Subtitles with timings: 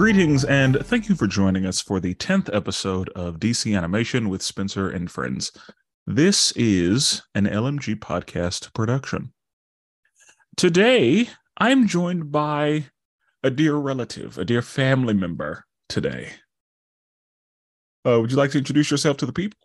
[0.00, 4.40] Greetings and thank you for joining us for the 10th episode of DC Animation with
[4.40, 5.52] Spenser and Friends.
[6.06, 9.34] This is an LMG podcast production.
[10.56, 12.86] Today, I'm joined by
[13.42, 16.30] a dear relative, a dear family member today.
[18.06, 19.58] Uh, would you like to introduce yourself to the people?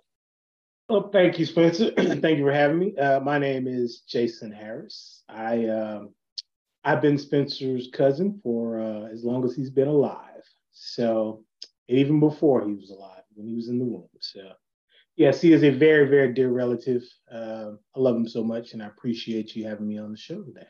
[0.90, 1.94] Well, thank you, Spenser.
[2.22, 2.98] thank you for having me.
[2.98, 5.24] Uh, my name is Jason Harris.
[5.30, 6.10] I um,
[6.86, 10.44] I've been Spenser's cousin for uh, as long as he's been alive.
[10.72, 11.44] So
[11.88, 14.08] even before he was alive, when he was in the womb.
[14.20, 14.42] So
[15.16, 17.04] yes, he is a very, very dear relative.
[17.32, 20.44] Uh, I love him so much, and I appreciate you having me on the show
[20.44, 20.68] today.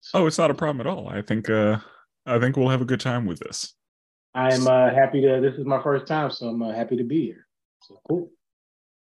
[0.00, 1.08] So, oh, it's not a problem at all.
[1.08, 1.78] I think uh,
[2.26, 3.74] I think we'll have a good time with this.
[4.34, 5.40] I'm uh, happy to.
[5.40, 7.46] This is my first time, so I'm uh, happy to be here.
[7.82, 8.30] So cool.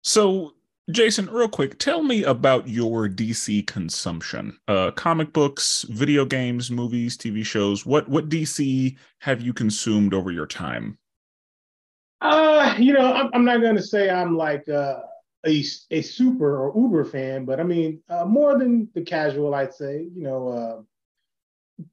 [0.03, 0.55] So
[0.91, 4.59] Jason, real quick, tell me about your DC consumption.
[4.67, 7.87] Uh, comic books, video games, movies, TV shows.
[7.87, 10.99] What what DC have you consumed over your time?
[12.21, 15.01] Uh, you know, I'm, I'm not going to say I'm like uh,
[15.47, 19.55] a a super or uber fan, but I mean uh, more than the casual.
[19.55, 20.83] I'd say, you know, uh,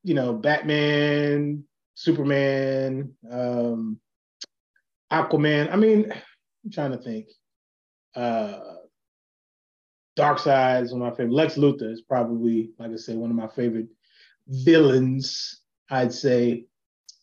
[0.03, 3.99] you know, Batman, Superman, um,
[5.11, 5.71] Aquaman.
[5.71, 7.27] I mean, I'm trying to think.
[8.15, 8.59] Uh,
[10.19, 11.33] Darkseid is one of my favorite.
[11.33, 13.87] Lex Luthor is probably, like I say, one of my favorite
[14.47, 16.65] villains, I'd say,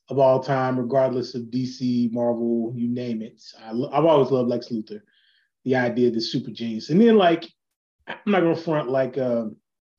[0.09, 3.43] of all time, regardless of DC, Marvel, you name it.
[3.61, 5.01] I, have always loved Lex Luthor,
[5.65, 6.91] the idea of the super genius.
[6.91, 7.45] And then, like,
[8.07, 9.57] I'm not gonna front, like, um,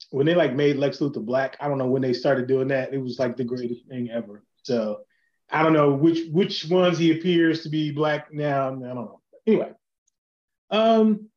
[0.09, 2.93] when they like made Lex Luthor black, I don't know when they started doing that.
[2.93, 4.43] It was like the greatest thing ever.
[4.63, 5.01] So
[5.49, 8.67] I don't know which which ones he appears to be black now.
[8.67, 9.21] I don't know.
[9.45, 9.71] Anyway,
[10.69, 11.30] um,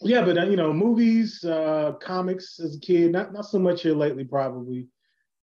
[0.00, 3.82] yeah, but uh, you know, movies, uh, comics as a kid, not not so much
[3.82, 4.86] here lately, probably.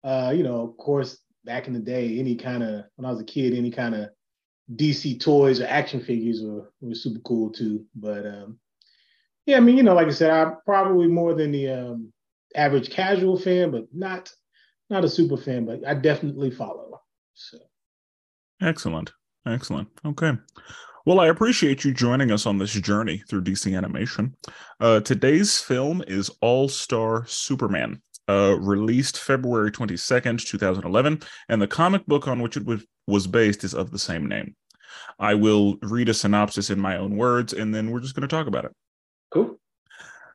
[0.03, 3.19] Uh, you know, of course, back in the day, any kind of when I was
[3.19, 4.09] a kid, any kind of
[4.75, 7.85] DC toys or action figures were were super cool too.
[7.95, 8.59] But um,
[9.45, 12.13] yeah, I mean, you know, like I said, I'm probably more than the um,
[12.55, 14.31] average casual fan, but not
[14.89, 17.01] not a super fan, but I definitely follow.
[17.33, 17.57] So
[18.61, 19.11] excellent,
[19.47, 19.89] excellent.
[20.05, 20.33] Okay.
[21.05, 24.37] Well, I appreciate you joining us on this journey through DC animation.
[24.79, 32.05] Uh, today's film is All Star Superman, uh, released February 22nd, 2011, and the comic
[32.05, 34.55] book on which it was, was based is of the same name.
[35.19, 38.33] I will read a synopsis in my own words, and then we're just going to
[38.33, 38.71] talk about it.
[39.33, 39.59] Cool.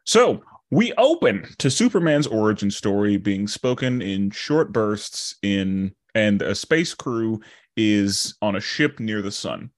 [0.05, 6.55] So, we open to Superman's origin story being spoken in short bursts in and a
[6.55, 7.41] space crew
[7.75, 9.71] is on a ship near the sun.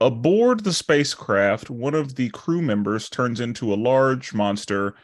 [0.00, 4.94] Aboard the spacecraft, one of the crew members turns into a large monster,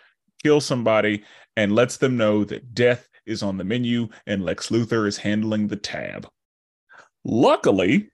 [0.43, 1.25] kills somebody,
[1.57, 5.69] and lets them know that death is on the menu and Lex Luthor is handling
[5.69, 6.29] the tab.
[7.25, 8.11] Luckily,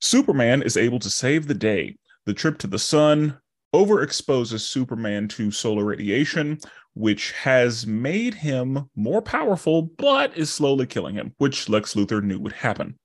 [0.00, 1.96] Superman is able to save the day.
[2.26, 3.38] The trip to the sun
[3.74, 6.58] overexposes Superman to solar radiation,
[6.94, 12.38] which has made him more powerful, but is slowly killing him, which Lex Luthor knew
[12.40, 12.98] would happen.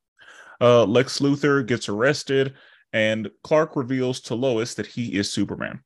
[0.60, 2.54] Uh, Lex Luthor gets arrested
[2.96, 5.82] and Clark reveals to Lois that he is Superman.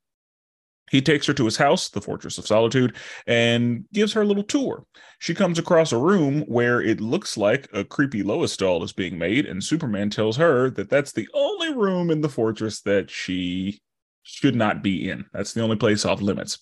[0.91, 4.43] He takes her to his house, the Fortress of Solitude, and gives her a little
[4.43, 4.85] tour.
[5.17, 9.17] She comes across a room where it looks like a creepy Lois doll is being
[9.17, 13.81] made, and Superman tells her that that's the only room in the fortress that she
[14.21, 15.25] should not be in.
[15.33, 16.59] That's the only place off limits.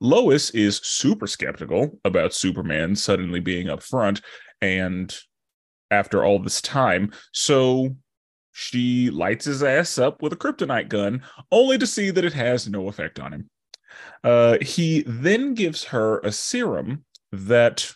[0.00, 4.22] Lois is super skeptical about Superman suddenly being up front
[4.62, 5.14] and
[5.90, 7.12] after all this time.
[7.32, 7.94] So
[8.52, 12.68] she lights his ass up with a kryptonite gun, only to see that it has
[12.68, 13.50] no effect on him.
[14.22, 17.94] Uh, he then gives her a serum that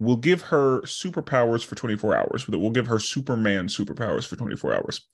[0.00, 2.46] will give her superpowers for 24 hours.
[2.46, 5.06] That will give her Superman superpowers for 24 hours.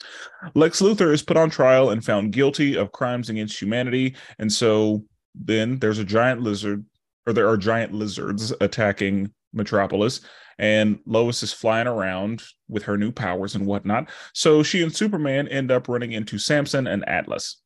[0.55, 4.17] Lex Luthor is put on trial and found guilty of crimes against humanity.
[4.39, 5.05] And so
[5.35, 6.85] then there's a giant lizard,
[7.27, 10.23] or there are giant lizards attacking Metropolis
[10.59, 14.11] and Lois is flying around with her new powers and whatnot.
[14.35, 17.61] So she and Superman end up running into Samson and Atlas.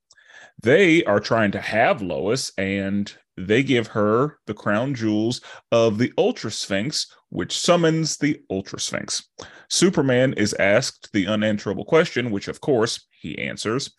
[0.62, 5.40] They are trying to have Lois, and they give her the crown jewels
[5.70, 9.26] of the Ultra Sphinx, which summons the Ultra Sphinx.
[9.70, 13.90] Superman is asked the unanswerable question, which of course he answers,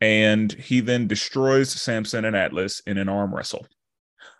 [0.00, 3.66] and he then destroys Samson and Atlas in an arm wrestle.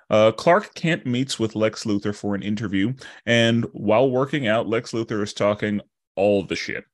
[0.08, 2.94] Uh, Clark Kent meets with Lex Luthor for an interview,
[3.24, 5.80] and while working out, Lex Luthor is talking
[6.14, 6.84] all the shit.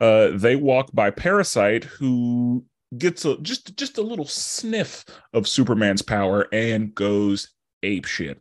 [0.00, 2.64] Uh, they walk by Parasite, who
[2.98, 7.50] gets a, just just a little sniff of Superman's power and goes
[7.82, 8.40] ape shit.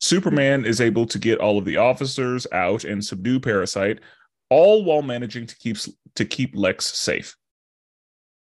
[0.00, 4.00] Superman is able to get all of the officers out and subdue Parasite,
[4.50, 5.76] all while managing to keep
[6.14, 7.36] to keep Lex safe.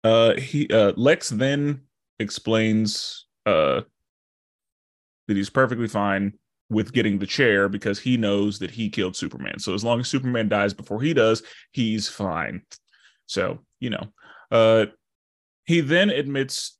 [0.05, 1.81] Uh, he uh, Lex then
[2.21, 3.83] explains uh,
[5.29, 6.35] that he's perfectly fine
[6.71, 9.59] with getting the chair because he knows that he killed Superman.
[9.59, 11.43] So as long as Superman dies before he does,
[11.73, 12.63] he's fine.
[13.27, 14.07] So you know,
[14.51, 14.87] uh,
[15.67, 16.79] he then admits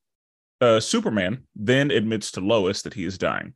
[0.61, 3.55] uh, Superman then admits to Lois that he is dying.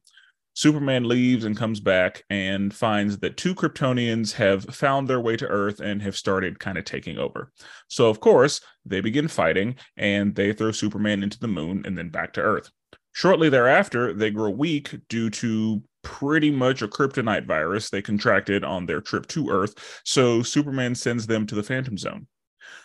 [0.58, 5.46] Superman leaves and comes back and finds that two Kryptonians have found their way to
[5.46, 7.52] Earth and have started kind of taking over.
[7.86, 12.08] So, of course, they begin fighting and they throw Superman into the moon and then
[12.08, 12.70] back to Earth.
[13.12, 18.86] Shortly thereafter, they grow weak due to pretty much a kryptonite virus they contracted on
[18.86, 20.00] their trip to Earth.
[20.04, 22.26] So, Superman sends them to the Phantom Zone.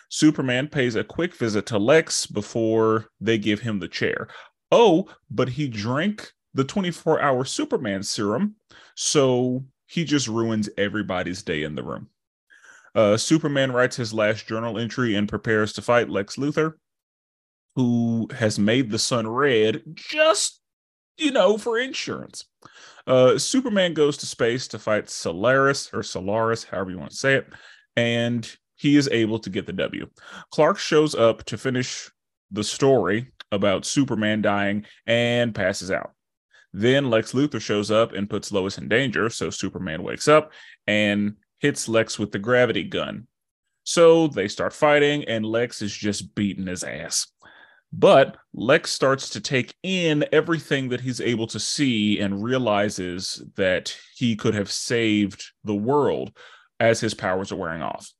[0.08, 4.28] Superman pays a quick visit to Lex before they give him the chair.
[4.70, 8.54] Oh, but he drank the 24 hour Superman serum.
[8.94, 12.08] So he just ruins everybody's day in the room.
[12.94, 16.74] Uh, Superman writes his last journal entry and prepares to fight Lex Luthor,
[17.76, 20.60] who has made the sun red just,
[21.16, 22.44] you know, for insurance.
[23.06, 27.34] Uh, Superman goes to space to fight Solaris or Solaris, however you want to say
[27.34, 27.46] it,
[27.96, 30.08] and he is able to get the W.
[30.50, 32.10] Clark shows up to finish
[32.50, 36.12] the story about Superman dying and passes out.
[36.72, 39.30] Then Lex Luthor shows up and puts Lois in danger.
[39.30, 40.52] So Superman wakes up
[40.86, 43.28] and hits Lex with the gravity gun.
[43.84, 47.28] So they start fighting, and Lex is just beating his ass.
[47.96, 53.96] But Lex starts to take in everything that he's able to see and realizes that
[54.16, 56.36] he could have saved the world
[56.80, 58.10] as his powers are wearing off.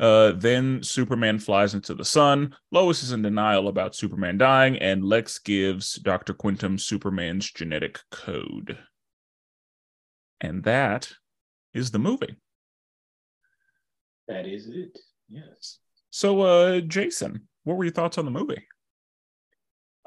[0.00, 2.52] Uh, then Superman flies into the sun.
[2.72, 6.34] Lois is in denial about Superman dying, and Lex gives Dr.
[6.34, 8.76] Quintum Superman's genetic code.
[10.40, 11.12] And that
[11.72, 12.34] is the movie.
[14.26, 14.98] That is it.
[15.28, 15.78] Yes.
[16.10, 18.66] So, uh, Jason, what were your thoughts on the movie?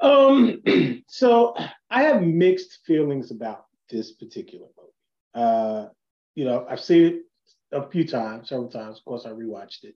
[0.00, 0.62] Um,
[1.06, 1.54] so
[1.90, 4.92] I have mixed feelings about this particular movie.
[5.34, 5.86] Uh,
[6.34, 7.22] you know, I've seen it
[7.72, 8.98] a few times, several times.
[8.98, 9.94] Of course, I rewatched it.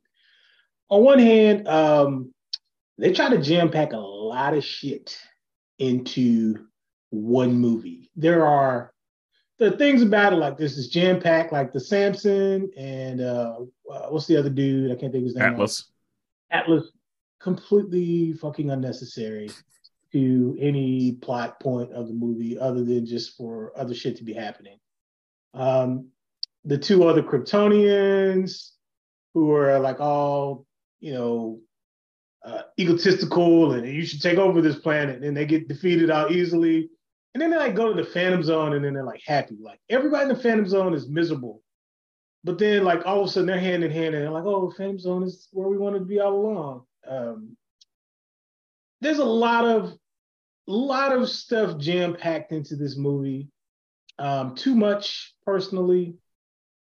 [0.88, 2.35] On one hand, um,
[2.99, 5.19] they try to jam pack a lot of shit
[5.79, 6.67] into
[7.11, 8.11] one movie.
[8.17, 8.93] There are
[9.58, 13.58] the things about it, like this is jam packed, like the Samson and uh,
[13.91, 14.91] uh, what's the other dude?
[14.91, 15.44] I can't think of his name.
[15.44, 15.91] Atlas.
[16.50, 16.91] Atlas,
[17.41, 19.50] completely fucking unnecessary
[20.12, 24.32] to any plot point of the movie, other than just for other shit to be
[24.32, 24.78] happening.
[25.54, 26.08] Um,
[26.64, 28.70] the two other Kryptonians
[29.34, 30.66] who are like all,
[31.00, 31.60] you know,
[32.44, 36.88] uh, egotistical and you should take over this planet and they get defeated out easily.
[37.34, 39.56] And then they like go to the Phantom Zone and then they're like happy.
[39.60, 41.62] Like everybody in the Phantom Zone is miserable.
[42.42, 44.72] But then like all of a sudden they're hand in hand and they're like, oh,
[44.76, 46.82] Phantom Zone is where we wanted to be all along.
[47.06, 47.56] Um,
[49.00, 49.97] there's a lot of
[50.67, 53.49] lot of stuff jam packed into this movie.
[54.19, 56.14] Um, too much personally.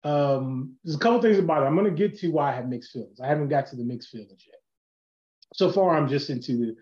[0.04, 1.68] Um, there's a couple things about it.
[1.68, 3.20] I'm to get to why I have mixed feelings.
[3.22, 4.60] I haven't got to the mixed feelings yet.
[5.54, 6.76] So far, I'm just into the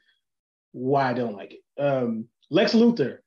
[0.71, 1.81] why I don't like it.
[1.81, 3.19] Um, Lex Luthor.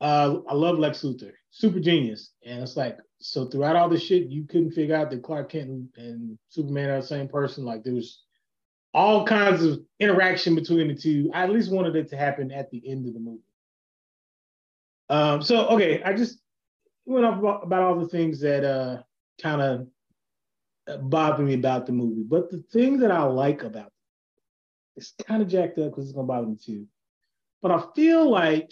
[0.00, 1.32] Uh, I love Lex Luthor.
[1.50, 2.32] Super genius.
[2.44, 5.88] And it's like, so throughout all this shit, you couldn't figure out that Clark Kent
[5.96, 7.64] and Superman are the same person.
[7.64, 8.22] Like there was
[8.94, 11.30] all kinds of interaction between the two.
[11.32, 13.40] I at least wanted it to happen at the end of the movie.
[15.08, 16.38] Um, so okay, I just
[17.04, 19.02] went off about, about all the things that uh,
[19.40, 19.88] kind of
[21.10, 22.22] bother me about the movie.
[22.22, 23.92] But the thing that I like about it,
[24.96, 26.86] it's kind of jacked up because it's gonna bother me too.
[27.62, 28.70] But I feel like,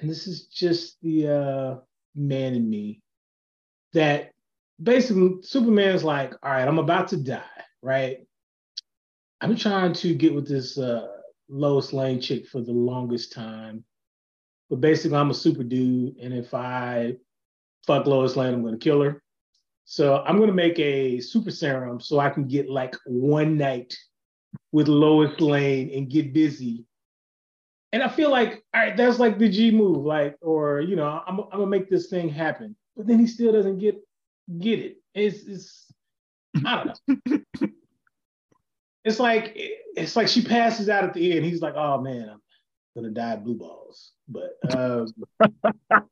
[0.00, 1.76] and this is just the uh,
[2.14, 3.00] man in me,
[3.94, 4.32] that
[4.80, 7.42] basically Superman's like, all right, I'm about to die,
[7.82, 8.27] right?
[9.40, 11.06] I'm trying to get with this uh,
[11.48, 13.84] Lois Lane chick for the longest time.
[14.68, 17.16] But basically, I'm a super dude, and if I
[17.86, 19.22] fuck Lois Lane, I'm gonna kill her.
[19.84, 23.96] So I'm gonna make a super serum so I can get like one night
[24.72, 26.84] with Lois Lane and get busy.
[27.92, 31.22] And I feel like, all right, that's like the G move, like, or you know,
[31.26, 32.76] I'm, I'm gonna make this thing happen.
[32.96, 33.96] But then he still doesn't get
[34.58, 34.96] get it.
[35.14, 35.92] It's it's
[36.66, 37.38] I don't know.
[39.08, 41.44] it's like it's like she passes out at the end.
[41.44, 42.40] He's like, oh man, I'm
[42.94, 44.12] gonna die of blue balls.
[44.28, 45.06] But um,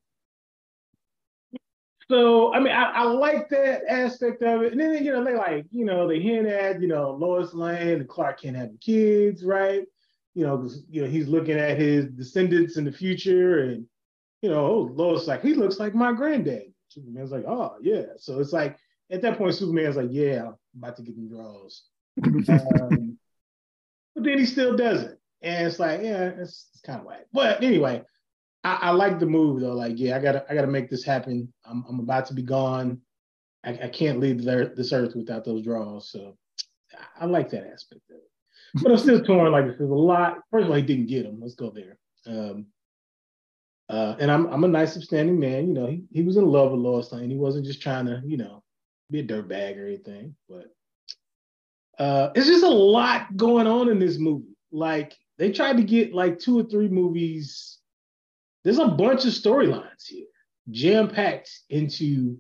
[2.09, 4.73] So I mean, I, I, like that aspect of it.
[4.73, 7.89] And then you know, they like, you know, they hint at, you know, Lois Lane
[7.89, 9.85] and Clark can't have kids, right?
[10.35, 13.87] You know, you know, he's looking at his descendants in the future, and
[14.41, 16.73] you know, oh, Lois like, he looks like my granddad.
[16.89, 18.05] Superman's like, oh yeah.
[18.19, 18.79] So it's like
[19.11, 21.83] at that point, Superman's like, yeah, I'm about to get them draws.
[22.25, 23.19] Um,
[24.15, 25.19] but then he still does it.
[25.43, 27.27] And it's like, yeah, it's, it's kind of whack.
[27.33, 28.03] But anyway,
[28.65, 29.75] I, I, like the move though.
[29.75, 31.53] Like, yeah, I gotta I gotta make this happen.
[31.65, 33.01] I'm I'm about to be gone.
[33.65, 36.11] I, I can't leave this earth without those draws.
[36.11, 36.37] So
[36.95, 38.83] I, I like that aspect of it.
[38.83, 39.53] But I'm still torn.
[39.53, 40.39] Like, there's a lot.
[40.51, 41.39] First of all, he didn't get him.
[41.41, 41.99] Let's go there.
[42.27, 42.67] Um,
[43.89, 45.69] uh, and I'm I'm a nice, upstanding man.
[45.69, 47.31] You know, he, he was in love with Lois Lane.
[47.31, 48.63] He wasn't just trying to, you know,
[49.11, 50.35] be a dirtbag or anything.
[50.49, 50.67] But
[51.99, 54.57] uh, it's just a lot going on in this movie.
[54.73, 57.79] Like they tried to get like two or three movies.
[58.65, 60.27] There's a bunch of storylines here,
[60.71, 62.39] jam packed into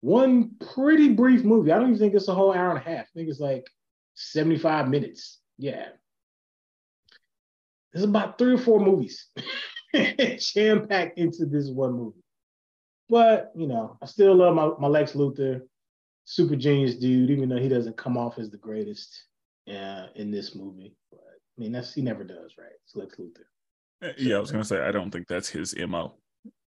[0.00, 1.72] one pretty brief movie.
[1.72, 3.06] I don't even think it's a whole hour and a half.
[3.06, 3.66] I think it's like
[4.14, 5.40] 75 minutes.
[5.58, 5.86] Yeah.
[7.92, 9.26] There's about three or four movies
[10.38, 12.22] jam packed into this one movie.
[13.08, 15.62] But, you know, I still love my, my Lex Luthor,
[16.26, 19.24] super genius dude, even though he doesn't come off as the greatest
[19.70, 20.94] uh, in this movie.
[21.10, 22.72] But I mean, that's he never does, right?
[22.84, 23.46] It's Lex Luthor.
[24.02, 26.16] Uh, yeah, I was gonna say I don't think that's his mo.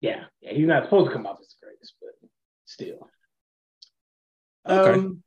[0.02, 2.28] Yeah, yeah, he's not supposed to come off as the greatest, but
[2.66, 3.08] still.
[4.68, 4.98] Okay.
[4.98, 5.22] Um,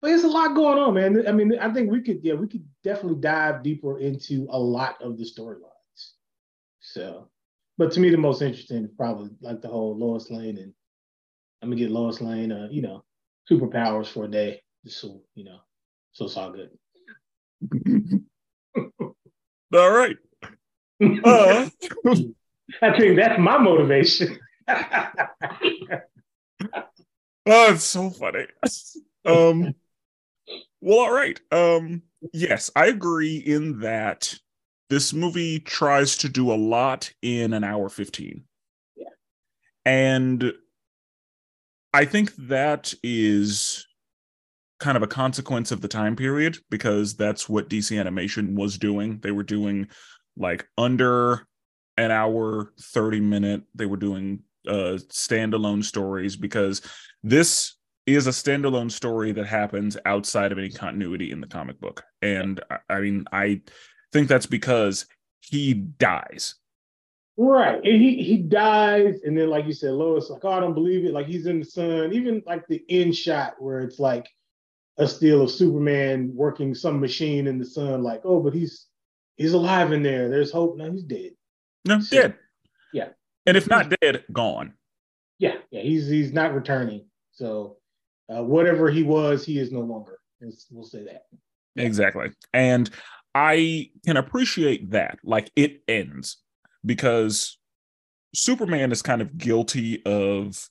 [0.00, 1.26] but there's a lot going on, man.
[1.26, 5.00] I mean, I think we could, yeah, we could definitely dive deeper into a lot
[5.02, 6.12] of the storylines.
[6.78, 7.28] So,
[7.78, 10.72] but to me, the most interesting is probably like the whole Lois Lane and
[11.62, 13.04] I'm gonna get Lois Lane, uh, you know,
[13.50, 15.58] superpowers for a day, just so you know,
[16.12, 16.70] so it's all good.
[19.74, 20.16] all right.
[21.02, 21.68] Uh.
[22.82, 24.38] I think that's my motivation.
[27.50, 28.46] Oh, it's so funny.
[29.24, 29.74] Um,
[30.82, 31.40] well, all right.
[31.50, 32.02] Um,
[32.34, 34.38] yes, I agree in that
[34.90, 38.44] this movie tries to do a lot in an hour 15.
[38.96, 39.04] Yeah.
[39.86, 40.52] And
[41.98, 43.84] I think that is
[44.78, 49.18] kind of a consequence of the time period because that's what DC Animation was doing.
[49.18, 49.88] They were doing
[50.36, 51.48] like under
[51.96, 56.82] an hour, 30 minute, they were doing uh standalone stories because
[57.24, 57.74] this
[58.06, 62.04] is a standalone story that happens outside of any continuity in the comic book.
[62.22, 63.62] And I, mean, I
[64.12, 65.04] think that's because
[65.40, 66.54] he dies.
[67.40, 67.76] Right.
[67.76, 71.04] And he he dies, and then like you said, Lois, like, oh, I don't believe
[71.04, 71.12] it.
[71.12, 72.12] Like he's in the sun.
[72.12, 74.28] Even like the end shot where it's like
[74.98, 78.86] a still of Superman working some machine in the sun, like, oh, but he's
[79.36, 80.28] he's alive in there.
[80.28, 80.76] There's hope.
[80.76, 81.30] No, he's dead.
[81.84, 82.34] No, so, dead.
[82.92, 83.10] Yeah.
[83.46, 84.74] And if not dead, gone.
[85.38, 87.06] Yeah, yeah, he's he's not returning.
[87.30, 87.76] So
[88.28, 90.18] uh, whatever he was, he is no longer.
[90.72, 91.26] We'll say that.
[91.76, 92.32] Exactly.
[92.52, 92.90] And
[93.32, 95.20] I can appreciate that.
[95.22, 96.38] Like it ends
[96.84, 97.58] because
[98.34, 100.68] Superman is kind of guilty of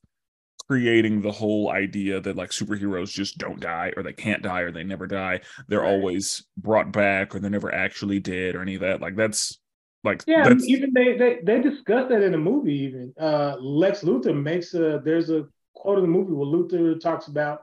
[0.68, 4.72] creating the whole idea that like superheroes just don't die or they can't die or
[4.72, 5.40] they never die.
[5.68, 5.90] They're right.
[5.90, 9.02] always brought back or they're never actually dead or any of that.
[9.02, 9.60] Like that's
[10.04, 12.76] like yeah, even they they they discuss that in the movie.
[12.76, 17.28] Even uh, Lex Luthor makes a there's a quote in the movie where Luthor talks
[17.28, 17.62] about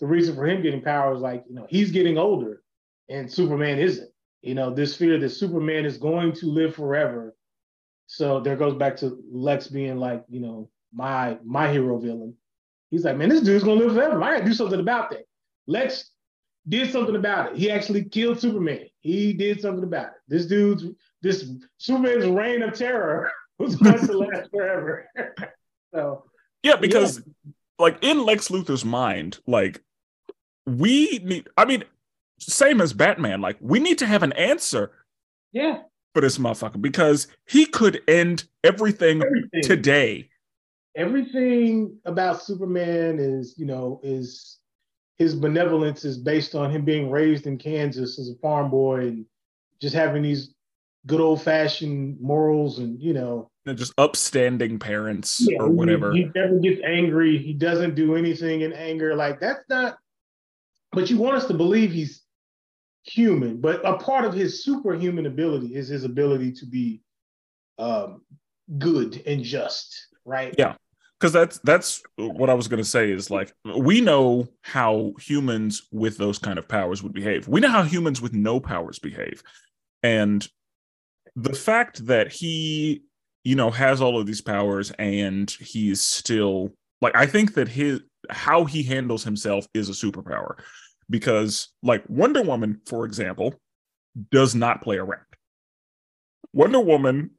[0.00, 2.62] the reason for him getting power is like you know he's getting older
[3.08, 4.10] and Superman isn't.
[4.42, 7.34] You know this fear that Superman is going to live forever.
[8.06, 12.34] So there goes back to Lex being like you know my my hero villain.
[12.90, 14.22] He's like, man, this dude's gonna live forever.
[14.22, 15.24] I gotta do something about that.
[15.66, 16.10] Lex
[16.68, 17.58] did something about it.
[17.58, 18.86] He actually killed Superman.
[19.00, 20.12] He did something about it.
[20.28, 20.84] This dude's
[21.22, 25.08] this Superman's reign of terror was going to last forever.
[25.94, 26.24] so
[26.62, 27.52] yeah, because yeah.
[27.78, 29.82] like in Lex Luthor's mind, like
[30.66, 31.48] we need.
[31.56, 31.84] I mean,
[32.38, 33.40] same as Batman.
[33.40, 34.92] Like we need to have an answer.
[35.52, 35.78] Yeah.
[36.14, 39.62] For this motherfucker, because he could end everything, everything.
[39.62, 40.28] today.
[40.94, 44.58] Everything about Superman is, you know, is
[45.16, 49.26] his benevolence is based on him being raised in Kansas as a farm boy and
[49.80, 50.54] just having these
[51.06, 56.12] good old fashioned morals and you know just upstanding parents yeah, or whatever.
[56.12, 57.38] He, he, never gets angry.
[57.38, 59.14] He doesn't do anything in anger.
[59.14, 59.98] Like that's not.
[60.90, 62.21] But you want us to believe he's
[63.04, 63.60] human.
[63.60, 67.02] But a part of his superhuman ability is his ability to be
[67.78, 68.22] um,
[68.78, 70.08] good and just.
[70.24, 70.54] Right.
[70.58, 70.74] Yeah
[71.22, 75.86] because that's that's what I was going to say is like we know how humans
[75.92, 77.46] with those kind of powers would behave.
[77.46, 79.40] We know how humans with no powers behave,
[80.02, 80.46] and
[81.36, 83.04] the fact that he
[83.44, 88.00] you know has all of these powers and he's still like I think that his
[88.30, 90.56] how he handles himself is a superpower
[91.12, 93.54] because like Wonder Woman for example
[94.32, 95.22] does not play around.
[96.52, 97.30] Wonder Woman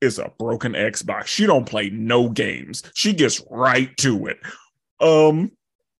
[0.00, 1.26] is a broken Xbox.
[1.26, 2.84] She don't play no games.
[2.94, 4.38] She gets right to it.
[5.00, 5.50] Um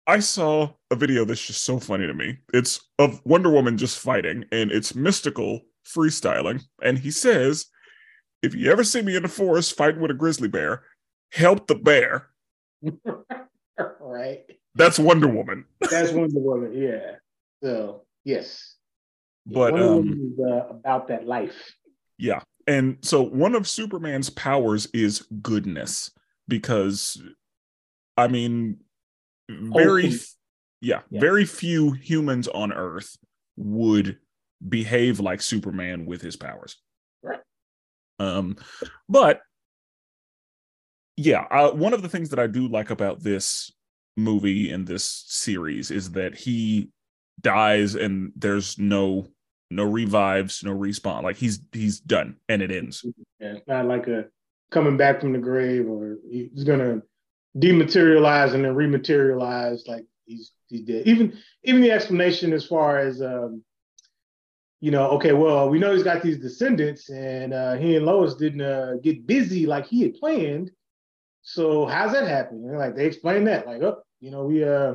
[0.07, 2.39] I saw a video that's just so funny to me.
[2.55, 6.63] It's of Wonder Woman just fighting, and it's Mystikal freestyling.
[6.83, 7.67] And he says,
[8.43, 10.83] If you ever see me in the forest fighting with a grizzly bear,
[11.31, 12.29] help the bear.
[14.01, 14.47] right.
[14.79, 15.65] That's Wonder Woman.
[15.91, 17.17] That's Wonder Woman, yeah.
[17.63, 18.77] So, yes.
[19.45, 21.75] But Wonder um, Woman is uh, about that life.
[22.17, 22.41] Yeah.
[22.69, 26.13] And so one of Superman's powers is goodness
[26.47, 27.21] because
[28.17, 28.79] I mean
[29.49, 30.13] very
[30.81, 31.21] yeah, Yeah.
[31.21, 33.17] very few humans on earth
[33.57, 34.19] would
[34.69, 36.77] behave like Superman with his powers.
[37.23, 37.41] Right.
[38.19, 38.57] Um
[39.09, 39.41] but
[41.17, 43.73] yeah, uh, one of the things that I do like about this
[44.19, 46.91] movie in this series is that he
[47.41, 49.29] dies and there's no
[49.71, 51.23] no revives, no respawn.
[51.23, 53.05] Like he's he's done and it ends.
[53.41, 54.27] Yeah, it's not like a
[54.71, 57.03] coming back from the grave or he's gonna
[57.57, 61.07] dematerialize and then rematerialize like he's he's dead.
[61.07, 63.63] Even even the explanation as far as um,
[64.81, 68.35] you know, okay, well, we know he's got these descendants and uh, he and Lois
[68.35, 70.71] didn't uh, get busy like he had planned.
[71.43, 72.77] So how's that happen?
[72.77, 74.95] Like they explain that, like, oh, you know, we uh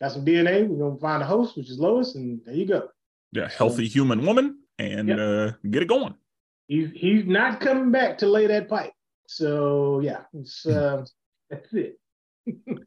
[0.00, 2.88] got some DNA, we're gonna find a host, which is Lois, and there you go.
[3.32, 5.18] Yeah, healthy human woman and Yep.
[5.18, 6.14] uh get it going.
[6.66, 8.92] He's he's not coming back to lay that pipe.
[9.26, 11.04] So yeah, it's uh,
[11.50, 11.98] that's it.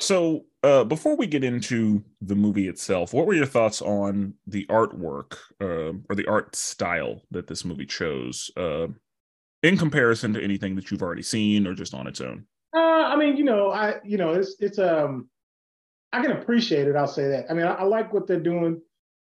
[0.00, 4.64] So, uh, before we get into the movie itself, what were your thoughts on the
[4.66, 8.86] artwork uh, or the art style that this movie chose uh,
[9.64, 12.46] in comparison to anything that you've already seen or just on its own?
[12.74, 15.28] Uh, I mean, you know, I you know, it's it's um,
[16.12, 16.96] I can appreciate it.
[16.96, 17.46] I'll say that.
[17.50, 18.80] I mean, I, I like what they're doing.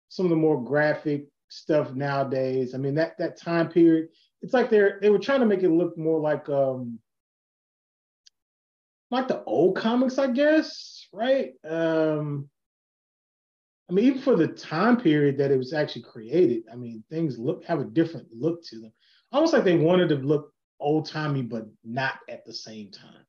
[0.09, 2.73] Some of the more graphic stuff nowadays.
[2.75, 4.09] I mean, that that time period.
[4.41, 6.99] It's like they're they were trying to make it look more like um,
[9.09, 11.53] like the old comics, I guess, right?
[11.67, 12.49] Um,
[13.89, 17.39] I mean, even for the time period that it was actually created, I mean, things
[17.39, 18.91] look have a different look to them.
[19.31, 23.25] Almost like they wanted to look old timey, but not at the same time.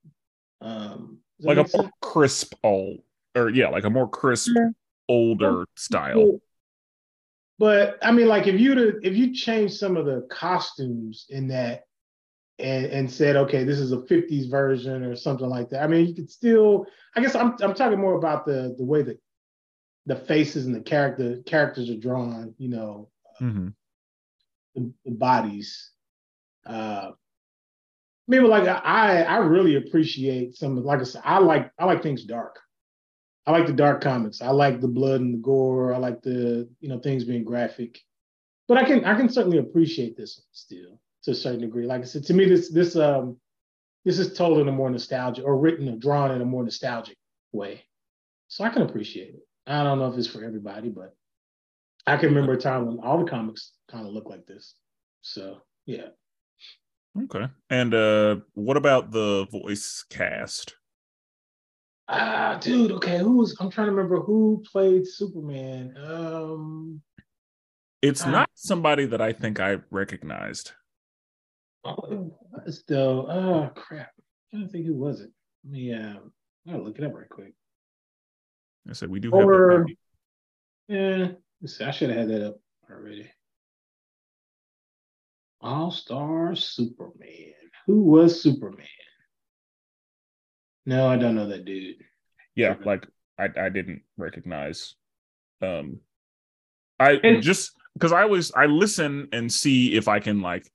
[0.60, 1.82] Um, Like a sense?
[1.82, 3.00] more crisp, old,
[3.36, 4.70] or yeah, like a more crisp, Yeah.
[5.08, 6.40] older style.
[7.58, 11.48] But I mean, like if you to if you change some of the costumes in
[11.48, 11.84] that
[12.58, 15.82] and and said, okay, this is a 50s version or something like that.
[15.82, 19.02] I mean, you could still, I guess I'm I'm talking more about the the way
[19.02, 19.20] that
[20.06, 23.74] the faces and the character characters are drawn, you know, Mhm.
[24.74, 25.90] the, the bodies.
[26.64, 27.12] Uh
[28.28, 32.24] maybe like I I really appreciate some like I said, I like I like things
[32.24, 32.60] dark.
[33.46, 34.42] I like the dark comics.
[34.42, 35.94] I like the blood and the gore.
[35.94, 37.98] I like the, you know, things being graphic.
[38.68, 41.86] But I can I can certainly appreciate this still to a certain degree.
[41.86, 43.38] Like I said, to me, this this um
[44.04, 47.16] this is told in a more nostalgic or written or drawn in a more nostalgic
[47.52, 47.82] way.
[48.48, 49.46] So I can appreciate it.
[49.66, 51.14] I don't know if it's for everybody, but
[52.06, 54.74] I can remember a time when all the comics kind of look like this.
[55.22, 56.08] So yeah.
[57.24, 57.46] Okay.
[57.70, 60.74] And uh, what about the voice cast?
[62.08, 62.92] Ah, dude.
[62.92, 63.56] Okay, who was?
[63.60, 65.94] I'm trying to remember who played Superman.
[65.98, 67.02] Um,
[68.00, 68.30] It's Ah.
[68.30, 70.72] not somebody that I think I recognized.
[71.84, 72.18] oh, it
[72.66, 73.26] was though.
[73.28, 74.10] Oh crap!
[74.50, 75.30] Trying to think who was it.
[75.64, 75.92] Let me.
[75.92, 76.32] Um,
[76.70, 77.54] I'll look it up right quick.
[78.88, 79.30] I said we do.
[79.30, 79.98] Or- movie.
[80.88, 81.28] Yeah,
[81.84, 82.56] I should have had that up
[82.90, 83.30] already.
[85.60, 87.52] All Star Superman.
[87.86, 88.86] Who was Superman?
[90.86, 91.96] No, I don't know that dude.
[92.54, 93.06] yeah like
[93.38, 94.94] i i didn't recognize
[95.62, 96.00] um
[96.98, 100.66] i And- just because i always i listen and see if i can like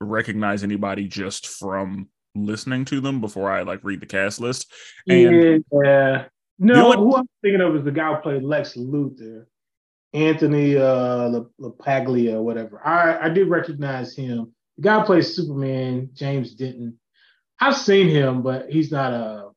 [0.00, 4.72] recognize anybody just from listening to them before i like read the cast list
[5.08, 6.24] and yeah.
[6.60, 9.46] The No, only- who I'm thinking of is the guy who played Lex Luthor,
[10.12, 12.86] Anthony uh, LaPaglia or whatever.
[12.86, 14.52] I, I did recognize him.
[14.76, 16.98] The guy plays Superman, James Denton.
[17.60, 19.50] I've seen him, but he's not a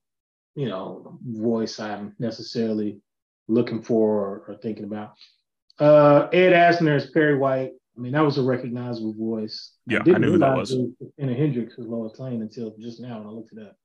[0.55, 2.99] you know voice I'm necessarily
[3.47, 5.13] looking for or, or thinking about.
[5.79, 7.71] Uh, Ed Asner is Perry White.
[7.97, 9.73] I mean, that was a recognizable voice.
[9.85, 10.75] Yeah, I didn't knew who that was.
[11.17, 13.75] Anna Hendricks was Lois Lane until just now when I looked it up.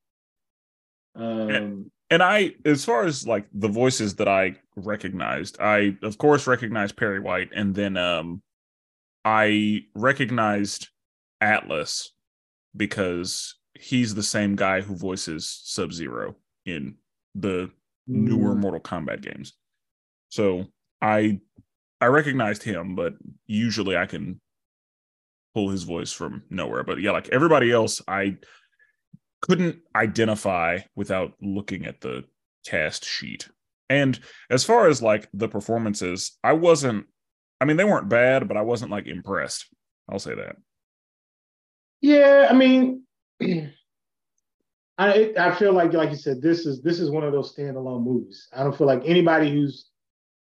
[1.15, 6.47] Um, and i as far as like the voices that i recognized i of course
[6.47, 8.41] recognized perry white and then um
[9.25, 10.87] i recognized
[11.41, 12.11] atlas
[12.75, 16.95] because he's the same guy who voices sub zero in
[17.35, 17.69] the
[18.07, 19.53] newer mm, Mortal Kombat games.
[20.29, 20.65] So
[21.01, 21.39] I
[22.01, 23.13] I recognized him, but
[23.45, 24.39] usually I can
[25.53, 26.83] pull his voice from nowhere.
[26.83, 28.37] But yeah, like everybody else, I
[29.41, 32.23] couldn't identify without looking at the
[32.65, 33.49] cast sheet.
[33.89, 34.19] And
[34.49, 37.05] as far as like the performances, I wasn't.
[37.59, 39.65] I mean, they weren't bad, but I wasn't like impressed.
[40.09, 40.57] I'll say that.
[42.01, 43.03] Yeah, I mean,
[43.41, 48.03] I I feel like like you said, this is this is one of those standalone
[48.03, 48.47] movies.
[48.53, 49.89] I don't feel like anybody who's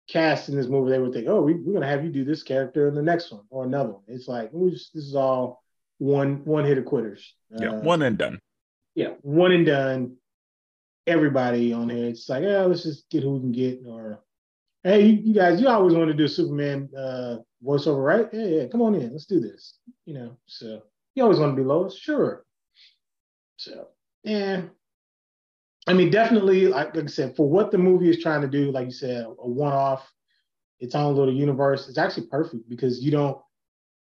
[0.09, 2.43] cast in this movie, they would think, oh, we, are gonna have you do this
[2.43, 4.03] character in the next one or another one.
[4.07, 5.63] It's like just, this is all
[5.97, 7.33] one one hit of quitters.
[7.49, 8.39] Yeah, uh, one and done.
[8.95, 10.17] Yeah, one and done.
[11.07, 13.81] Everybody on here, it's like, yeah, let's just get who we can get.
[13.87, 14.23] Or,
[14.83, 18.29] hey, you, guys, you always want to do Superman uh, voiceover, right?
[18.31, 19.79] Yeah, yeah, come on in, let's do this.
[20.05, 20.83] You know, so
[21.15, 22.45] you always want to be Lois, sure.
[23.57, 23.87] So,
[24.23, 24.61] yeah,
[25.87, 28.71] I mean, definitely, like, like I said, for what the movie is trying to do,
[28.71, 30.09] like you said, a one-off,
[30.79, 33.37] its own little universe, it's actually perfect because you don't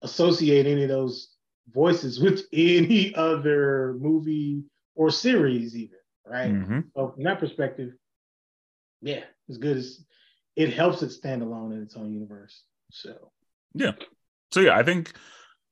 [0.01, 1.35] associate any of those
[1.73, 4.63] voices with any other movie
[4.99, 6.51] or series, even right.
[6.51, 6.79] Mm-hmm.
[6.93, 7.93] So from that perspective,
[9.01, 10.03] yeah, as good as
[10.57, 12.63] it helps it stand alone in its own universe.
[12.91, 13.31] So
[13.73, 13.93] yeah,
[14.51, 15.13] so yeah, I think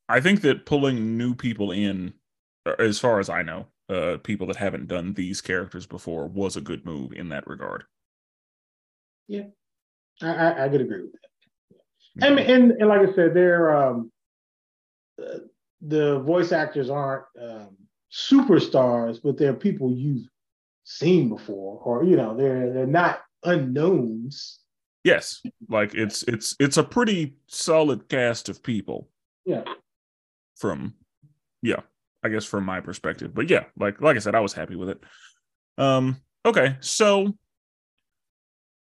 [0.08, 2.14] I think that pulling new people in,
[2.66, 6.56] uh, as far as I know, uh, people that haven't done these characters before was
[6.56, 7.84] a good move in that regard.
[9.28, 9.48] Yeah,
[10.22, 12.24] I, I, I could agree with that.
[12.24, 12.38] Mm-hmm.
[12.38, 14.10] And, and, and like I said, they're um,
[15.22, 15.40] uh,
[15.82, 17.76] the voice actors aren't um,
[18.12, 20.28] superstars, but they're people you've
[20.84, 24.60] seen before, or you know, they're they're not unknowns.
[25.04, 29.10] Yes, like it's it's it's a pretty solid cast of people.
[29.46, 29.64] Yeah.
[30.58, 30.96] From,
[31.62, 31.82] yeah,
[32.24, 33.34] I guess from my perspective.
[33.34, 35.00] But yeah, like like I said, I was happy with it.
[35.78, 37.34] Um, okay, so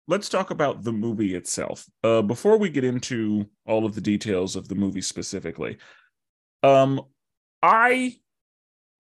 [0.08, 1.86] let's talk about the movie itself.
[2.04, 5.78] Uh, before we get into all of the details of the movie specifically,
[6.63, 7.02] um,
[7.62, 8.15] I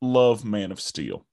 [0.01, 1.25] love Man of Steel.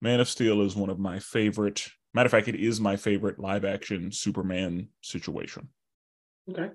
[0.00, 1.88] Man of Steel is one of my favorite.
[2.14, 5.68] Matter of fact, it is my favorite live action Superman situation.
[6.50, 6.70] Okay.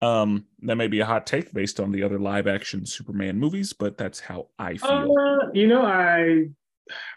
[0.00, 3.72] Um, that may be a hot take based on the other live action Superman movies,
[3.72, 5.14] but that's how I feel.
[5.16, 6.48] Uh, you know, I,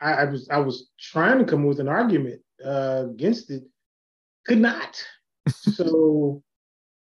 [0.01, 3.63] I, I was I was trying to come with an argument uh, against it,
[4.45, 5.03] could not.
[5.49, 6.43] so,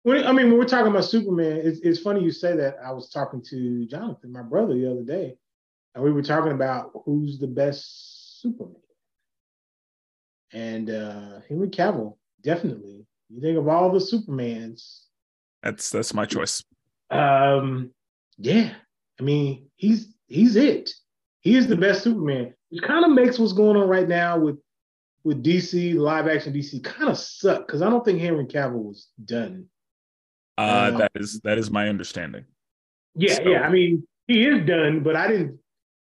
[0.04, 2.78] when, I mean, when we're talking about Superman, it's, it's funny you say that.
[2.84, 5.36] I was talking to Jonathan, my brother, the other day,
[5.96, 8.76] and we were talking about who's the best Superman.
[10.54, 13.08] And uh, Henry Cavill, definitely.
[13.30, 15.06] You think of all the Supermans,
[15.64, 16.64] that's that's my choice.
[17.10, 17.92] Um,
[18.38, 18.74] yeah.
[19.20, 20.92] I mean, he's he's it.
[21.42, 22.54] He is the best Superman.
[22.70, 24.58] Which kind of makes what's going on right now with
[25.24, 29.08] with DC live action DC kind of suck because I don't think Henry Cavill was
[29.24, 29.66] done.
[30.58, 32.46] Uh, um, that is that is my understanding.
[33.16, 33.62] Yeah, so, yeah.
[33.62, 35.60] I mean, he is done, but I didn't.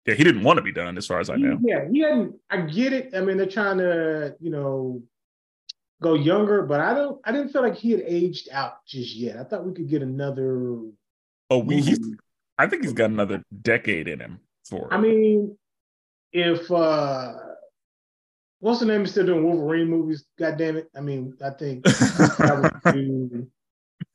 [0.09, 1.59] Yeah, he didn't want to be done, as far as I know.
[1.62, 2.37] Yeah, he hadn't.
[2.49, 3.11] I get it.
[3.14, 5.03] I mean, they're trying to, you know,
[6.01, 7.21] go younger, but I don't.
[7.25, 9.37] I didn't feel like he had aged out just yet.
[9.37, 10.81] I thought we could get another.
[11.51, 11.94] Oh, we.
[12.57, 14.40] I think he's got another decade in him.
[14.64, 14.88] For.
[14.90, 15.59] I mean,
[16.33, 17.35] if uh
[18.61, 20.25] what's the name is still doing Wolverine movies?
[20.38, 20.88] God damn it!
[20.97, 21.85] I mean, I think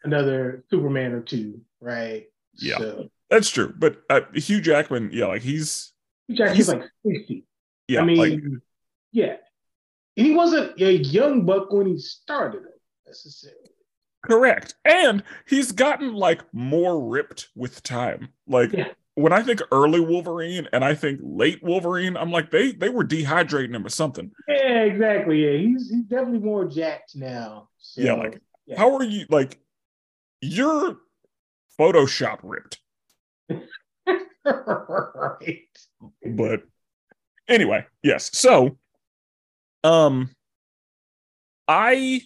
[0.04, 2.26] another Superman or two, right?
[2.56, 3.74] Yeah, so, that's true.
[3.76, 5.92] But uh, Hugh Jackman, yeah, like he's
[6.28, 7.46] Hugh Jackman's he's, like sixty.
[7.88, 8.40] Yeah, I mean, like,
[9.12, 9.38] yeah,
[10.16, 12.62] he wasn't a young buck when he started
[13.08, 13.60] necessarily.
[14.24, 14.76] Correct.
[14.86, 18.30] And he's gotten like more ripped with time.
[18.48, 18.90] Like yeah.
[19.16, 23.04] when I think early Wolverine and I think late Wolverine, I'm like they they were
[23.04, 24.32] dehydrating him or something.
[24.48, 25.44] Yeah, exactly.
[25.44, 27.70] Yeah, he's he's definitely more jacked now.
[27.80, 28.78] So, yeah, like yeah.
[28.78, 29.60] how are you like
[30.40, 30.98] you're
[31.80, 32.80] Photoshop ripped.
[34.46, 35.68] right.
[36.26, 36.62] But
[37.48, 38.30] anyway, yes.
[38.34, 38.78] So
[39.84, 40.30] um,
[41.68, 42.22] I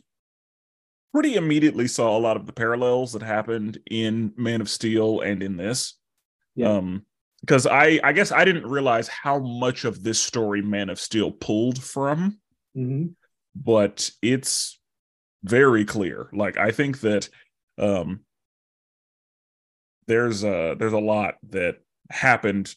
[1.13, 5.41] pretty immediately saw a lot of the parallels that happened in Man of Steel and
[5.41, 5.97] in this.
[6.55, 6.73] Yeah.
[6.73, 7.05] Um,
[7.41, 11.31] because I I guess I didn't realize how much of this story Man of Steel
[11.31, 12.39] pulled from,
[12.75, 13.07] mm-hmm.
[13.55, 14.79] but it's
[15.43, 16.29] very clear.
[16.33, 17.29] Like I think that
[17.77, 18.21] um,
[20.07, 21.77] there's a there's a lot that
[22.11, 22.73] happened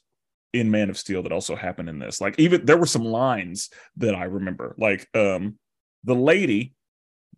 [0.52, 2.20] in Man of Steel that also happened in this.
[2.20, 4.74] Like even there were some lines that I remember.
[4.78, 5.58] Like um
[6.04, 6.74] the lady,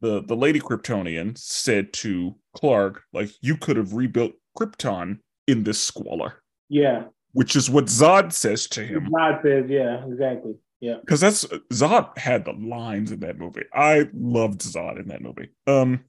[0.01, 5.81] the the lady Kryptonian said to Clark, like, you could have rebuilt Krypton in this
[5.81, 6.43] squalor.
[6.69, 7.05] Yeah.
[7.33, 9.09] Which is what Zod says to him.
[9.11, 10.55] Zod says, yeah, exactly.
[10.81, 10.97] Yeah.
[11.01, 13.65] Because that's Zod had the lines in that movie.
[13.73, 15.51] I loved Zod in that movie.
[15.67, 16.05] Um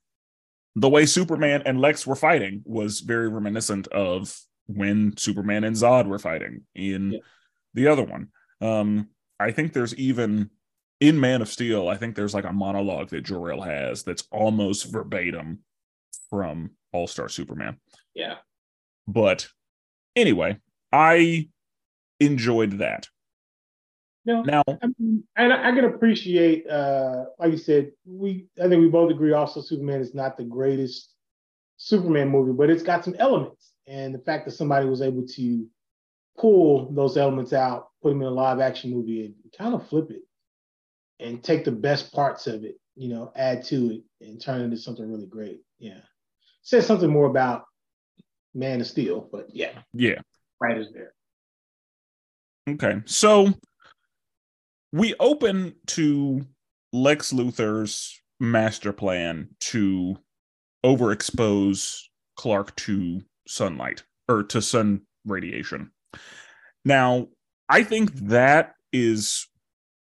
[0.76, 4.36] the way Superman and Lex were fighting was very reminiscent of
[4.68, 7.20] when Superman and Zod were fighting in yeah.
[7.74, 8.30] the other one.
[8.62, 10.50] Um, I think there's even
[11.00, 14.92] in Man of Steel, I think there's like a monologue that Jor-El has that's almost
[14.92, 15.60] verbatim
[16.30, 17.78] from All Star Superman.
[18.14, 18.36] Yeah.
[19.08, 19.48] But
[20.16, 20.60] anyway,
[20.92, 21.50] I
[22.20, 23.08] enjoyed that.
[24.26, 28.70] No, Now, I mean, and I, I can appreciate, uh, like you said, we I
[28.70, 29.34] think we both agree.
[29.34, 31.14] Also, Superman is not the greatest
[31.76, 35.68] Superman movie, but it's got some elements, and the fact that somebody was able to
[36.38, 40.10] pull those elements out, put them in a live action movie, and kind of flip
[40.12, 40.24] it,
[41.20, 44.66] and take the best parts of it, you know, add to it, and turn it
[44.66, 45.62] into something really great.
[45.80, 46.00] Yeah,
[46.62, 47.66] says something more about
[48.54, 50.20] Man of Steel, but yeah, yeah.
[50.60, 51.14] right is there.
[52.70, 53.02] Okay.
[53.06, 53.54] So
[54.92, 56.46] we open to
[56.94, 60.18] Lex Luthor's master plan to
[60.86, 62.04] overexpose
[62.36, 65.92] Clark to sunlight or to sun radiation.
[66.86, 67.28] Now,
[67.70, 69.48] I think that is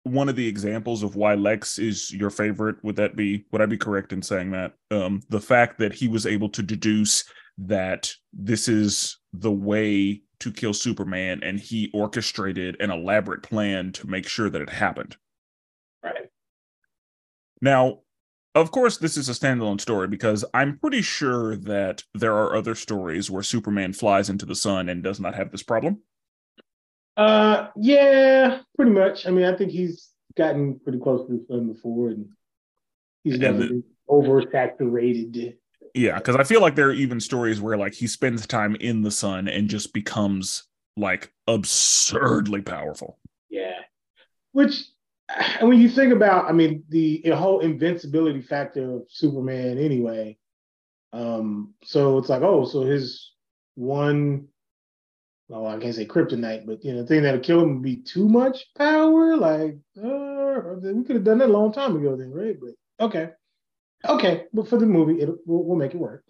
[0.03, 2.77] one of the examples of why Lex is your favorite.
[2.83, 4.73] Would that be would I be correct in saying that?
[4.91, 7.25] Um the fact that he was able to deduce
[7.57, 14.07] that this is the way to kill Superman and he orchestrated an elaborate plan to
[14.07, 15.17] make sure that it happened.
[16.03, 16.29] Right.
[17.63, 18.01] Now,
[18.55, 22.75] of course, this is a standalone story because I'm pretty sure that there are other
[22.75, 26.01] stories where Superman flies into the sun and does not have this problem.
[27.17, 29.27] Uh, yeah, pretty much.
[29.27, 32.29] I mean, I think he's gotten pretty close to the sun before, and
[33.23, 35.57] he's And the- oversaturated.
[35.95, 39.03] Yeah, because I feel like there are even stories where like he spends time in
[39.03, 40.65] the sun and just becomes
[40.97, 43.19] like absurdly powerful.
[43.49, 43.79] Yeah,
[44.51, 44.85] which,
[45.61, 50.39] and when you think about, I mean, the, the whole invincibility factor of Superman, anyway.
[51.13, 53.33] Um, so it's like, oh, so his
[53.75, 54.49] one,
[55.49, 57.97] well, I can't say kryptonite, but you know, the thing that'll kill him would be
[57.97, 59.37] too much power.
[59.37, 62.57] Like, uh, we could have done that a long time ago, then, right?
[62.61, 63.31] But okay,
[64.09, 66.25] okay, but for the movie, it we'll, we'll make it work.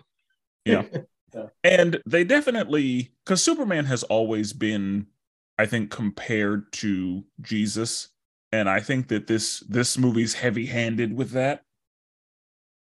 [0.65, 0.85] Yeah.
[1.65, 5.09] And they definitely because Superman has always been,
[5.59, 8.11] I think, compared to Jesus.
[8.55, 11.63] And I think that this this movie's heavy handed with that.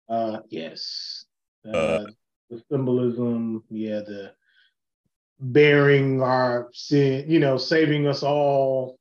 [0.10, 1.26] Uh, yes.
[1.66, 2.06] Uh, Uh,
[2.50, 4.34] the symbolism, yeah, the
[5.40, 8.98] bearing our sin, you know, saving us all.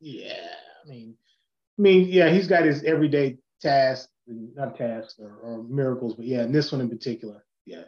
[0.00, 0.46] Yeah,
[0.84, 1.16] I mean,
[1.78, 6.42] I mean, yeah, he's got his everyday tasks, not tasks or, or miracles, but yeah,
[6.42, 7.84] and this one in particular, yeah,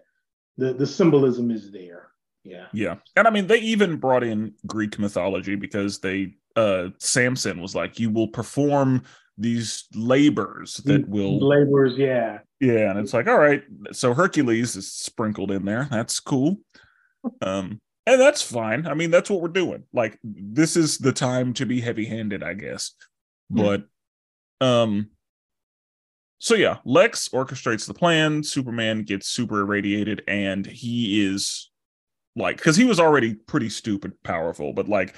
[0.57, 2.09] the the symbolism is there.
[2.47, 2.97] Yeah, Yeah.
[3.17, 7.99] And I mean they even brought in Greek mythology because they uh Samson was like,
[7.99, 9.03] you will perform
[9.39, 14.91] these labors that will laborers, yeah, Yeah, and it's like, all right, so Hercules is
[14.91, 15.89] sprinkled in there.
[15.91, 16.57] That's cool.
[17.43, 18.87] Um, and that's fine.
[18.87, 19.83] I mean, that's what we're doing.
[19.93, 22.93] Like, this is the time to be heavy-handed, I guess.
[23.51, 23.63] Yeah.
[24.61, 25.11] But um
[26.39, 31.71] so yeah, Lex orchestrates the plan, Superman gets super irradiated, and he is
[32.37, 35.17] like because he was already pretty stupid powerful, but like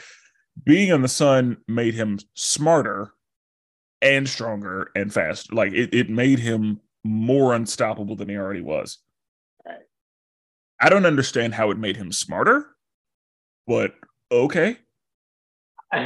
[0.65, 3.13] being in the sun made him smarter
[4.01, 5.53] and stronger and fast.
[5.53, 8.99] Like it, it made him more unstoppable than he already was.
[9.67, 9.79] Right.
[10.81, 12.67] I don't understand how it made him smarter,
[13.67, 13.95] but
[14.31, 14.79] okay.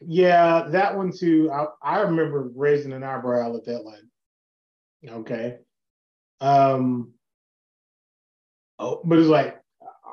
[0.00, 1.50] yeah, that one too.
[1.52, 4.10] I, I remember raising an eyebrow at that, line
[5.08, 5.56] okay.
[6.40, 7.12] Um,
[8.78, 9.59] oh, but it's like,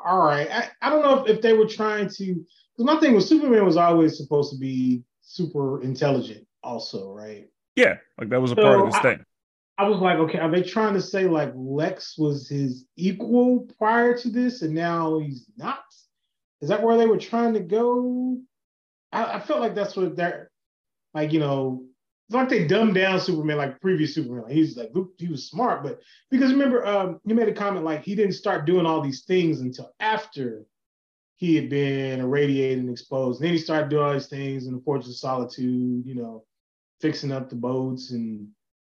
[0.07, 0.49] all right.
[0.49, 2.45] I, I don't know if, if they were trying to, because
[2.93, 7.49] my thing was Superman was always supposed to be super intelligent, also, right?
[7.75, 9.25] Yeah, like that was a part of So his thing.
[9.77, 14.17] I was like, okay, are they trying to say like Lex was his equal prior
[14.17, 15.83] to this and now he's not?
[16.61, 18.39] Is that where they were trying to go?
[19.11, 20.49] I, I felt like that's what they're
[21.13, 21.83] like, you know,
[22.27, 24.43] it's like they dumbed down Superman like previous Superman.
[24.43, 28.03] Like, he's like, he was smart, but because remember, um, you made a comment like
[28.03, 30.65] he didn't start doing all these things until after
[31.37, 33.39] he had been irradiated and exposed.
[33.39, 36.43] And then he started doing all these things in the Fortress of Solitude, you know,
[36.99, 38.49] fixing up the boats and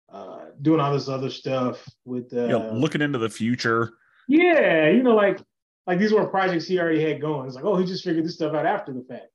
[0.09, 3.91] uh, doing all this other stuff with uh, know, looking into the future.
[4.29, 5.41] yeah, you know, like
[5.85, 7.45] like these were projects he already had going.
[7.45, 9.27] It's like, oh, he just figured this stuff out after the fact.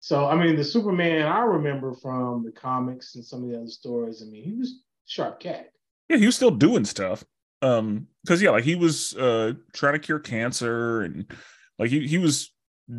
[0.00, 3.68] So I mean, the Superman I remember from the comics and some of the other
[3.68, 4.22] stories.
[4.22, 5.70] I mean, he was sharp cat.
[6.08, 7.24] Yeah, he was still doing stuff.
[7.60, 11.26] Um, because yeah, like he was uh trying to cure cancer and
[11.78, 12.52] like he he was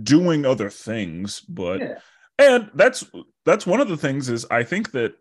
[0.03, 1.99] doing other things, but Yeah.
[2.37, 3.05] and that's
[3.45, 5.13] that's one of the things is I think that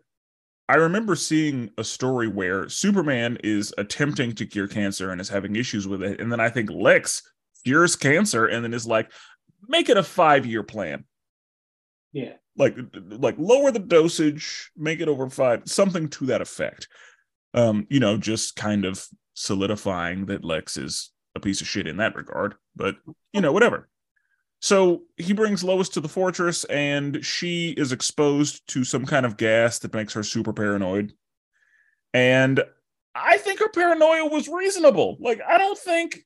[0.67, 5.55] I remember seeing a story where Superman is attempting to cure cancer and is having
[5.55, 7.23] issues with it, and then I think Lex
[7.65, 9.11] cures cancer and then is like,
[9.67, 11.05] make it a five year plan.
[12.11, 12.33] Yeah.
[12.57, 16.87] like like lower the dosage, make it over five, something to that effect.
[17.53, 21.97] Um, you know, just kind of solidifying that Lex is a piece of shit in
[21.97, 22.55] that regard.
[22.75, 22.95] But
[23.33, 23.89] you know, whatever.
[24.61, 29.37] So he brings Lois to the fortress, and she is exposed to some kind of
[29.37, 31.13] gas that makes her super paranoid.
[32.13, 32.61] And
[33.15, 35.17] I think her paranoia was reasonable.
[35.19, 36.25] Like, I don't think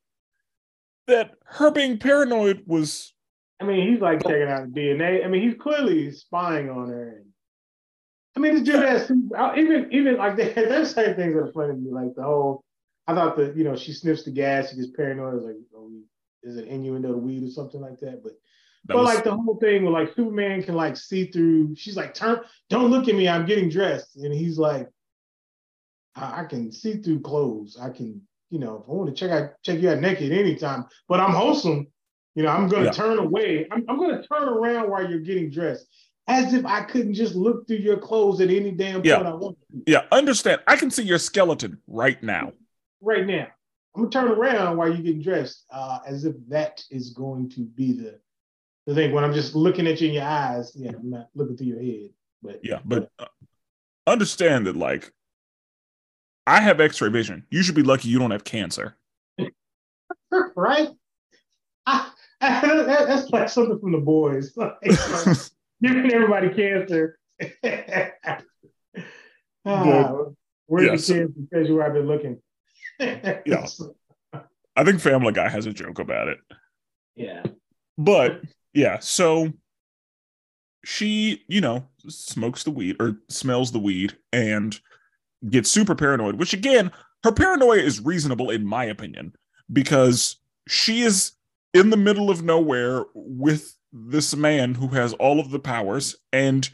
[1.08, 3.13] that her being paranoid was.
[3.64, 5.24] I mean, he's like checking out the DNA.
[5.24, 7.24] I mean, he's clearly spying on her.
[8.36, 9.10] I mean, this dude has
[9.58, 12.64] even even like there's certain things that are funny to me, like the whole.
[13.08, 15.38] I thought that you know she sniffs the gas, she gets paranoid.
[15.38, 15.92] Is like, oh,
[16.44, 18.22] is it innuendo to weed or something like that?
[18.22, 18.34] But
[18.86, 19.16] that but was...
[19.16, 21.76] like the whole thing where like Superman can like see through.
[21.78, 23.30] She's like, turn, don't look at me.
[23.30, 24.90] I'm getting dressed, and he's like,
[26.16, 27.78] I, I can see through clothes.
[27.82, 30.86] I can, you know, if I want to check out check you out naked anytime,
[31.08, 31.88] but I'm wholesome.
[32.36, 32.92] You know, I'm gonna yeah.
[32.92, 33.68] turn away.
[33.72, 35.88] I'm, I'm gonna turn around while you're getting dressed.
[36.28, 39.18] As if I couldn't just look through your clothes at any damn yeah.
[39.18, 39.92] point I want to.
[39.92, 40.62] Yeah, understand.
[40.68, 42.54] I can see your skeleton right now.
[43.02, 43.48] Right now.
[43.96, 47.62] I'm gonna turn around while you're getting dressed, uh, as if that is going to
[47.62, 48.20] be the
[48.88, 49.12] the thing.
[49.12, 51.82] When I'm just looking at you in your eyes, yeah, I'm not looking through your
[51.82, 52.10] head.
[52.42, 53.26] But yeah, but uh,
[54.08, 55.12] understand that like
[56.48, 57.46] I have X-ray vision.
[57.50, 58.98] You should be lucky you don't have cancer.
[60.56, 60.90] right?
[61.86, 62.10] I,
[62.44, 64.56] I, that's like something from the boys.
[64.58, 64.76] Like,
[65.82, 67.20] giving everybody cancer.
[69.66, 70.16] ah,
[70.68, 71.34] where's yeah, the so, kids?
[71.34, 72.40] Because you where I've been looking.
[73.00, 73.66] yeah.
[74.76, 76.38] I think Family Guy has a joke about it.
[77.16, 77.44] Yeah.
[77.98, 78.42] But
[78.74, 79.52] yeah, so
[80.86, 84.80] she, you know, smokes the weed or smells the weed and
[85.50, 86.92] gets super paranoid, which again,
[87.24, 89.34] her paranoia is reasonable in my opinion,
[89.72, 91.34] because she is
[91.74, 96.16] in the middle of nowhere with this man who has all of the powers.
[96.32, 96.68] And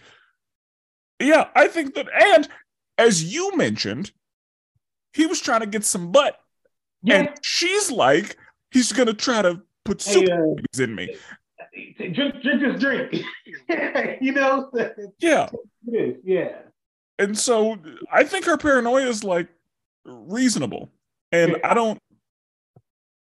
[1.20, 2.48] yeah, I think that, and
[2.98, 4.12] as you mentioned,
[5.14, 6.38] he was trying to get some butt.
[7.02, 7.16] Yeah.
[7.16, 8.38] And she's like,
[8.72, 11.16] he's gonna try to put hey, super uh, in me.
[11.98, 13.24] Drink, drink this drink.
[14.22, 14.70] you know?
[15.20, 15.50] Yeah.
[16.24, 16.60] Yeah.
[17.18, 17.78] And so
[18.12, 19.50] I think her paranoia is like
[20.06, 20.90] reasonable.
[21.32, 22.00] And I don't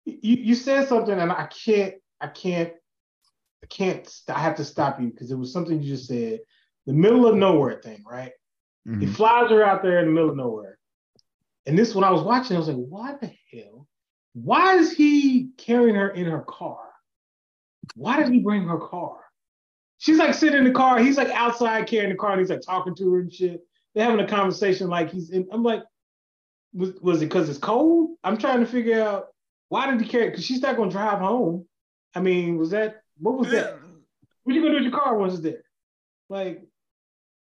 [0.06, 2.74] you, you said something and I can't I can't
[3.64, 6.40] I can't I have to stop you because it was something you just said.
[6.88, 8.32] The middle of nowhere thing, right?
[8.88, 9.02] Mm-hmm.
[9.02, 10.78] He flies her out there in the middle of nowhere.
[11.66, 13.88] And this, when I was watching, I was like, what the hell?
[14.34, 16.80] Why is he carrying her in her car?
[17.96, 19.18] Why did he bring her car?
[20.00, 21.00] She's like sitting in the car.
[21.00, 23.62] He's like outside carrying the car and he's like talking to her and shit.
[23.94, 25.48] They're having a conversation like he's in.
[25.52, 25.84] I'm like,
[26.74, 28.12] was, was it because it's cold?
[28.24, 29.28] I'm trying to figure out
[29.72, 30.30] why did he carry?
[30.30, 31.66] Because she's not going to drive home.
[32.14, 33.80] I mean, was that, what was that?
[34.44, 35.64] What are you going to do with your car once it's there?
[36.30, 36.64] Like,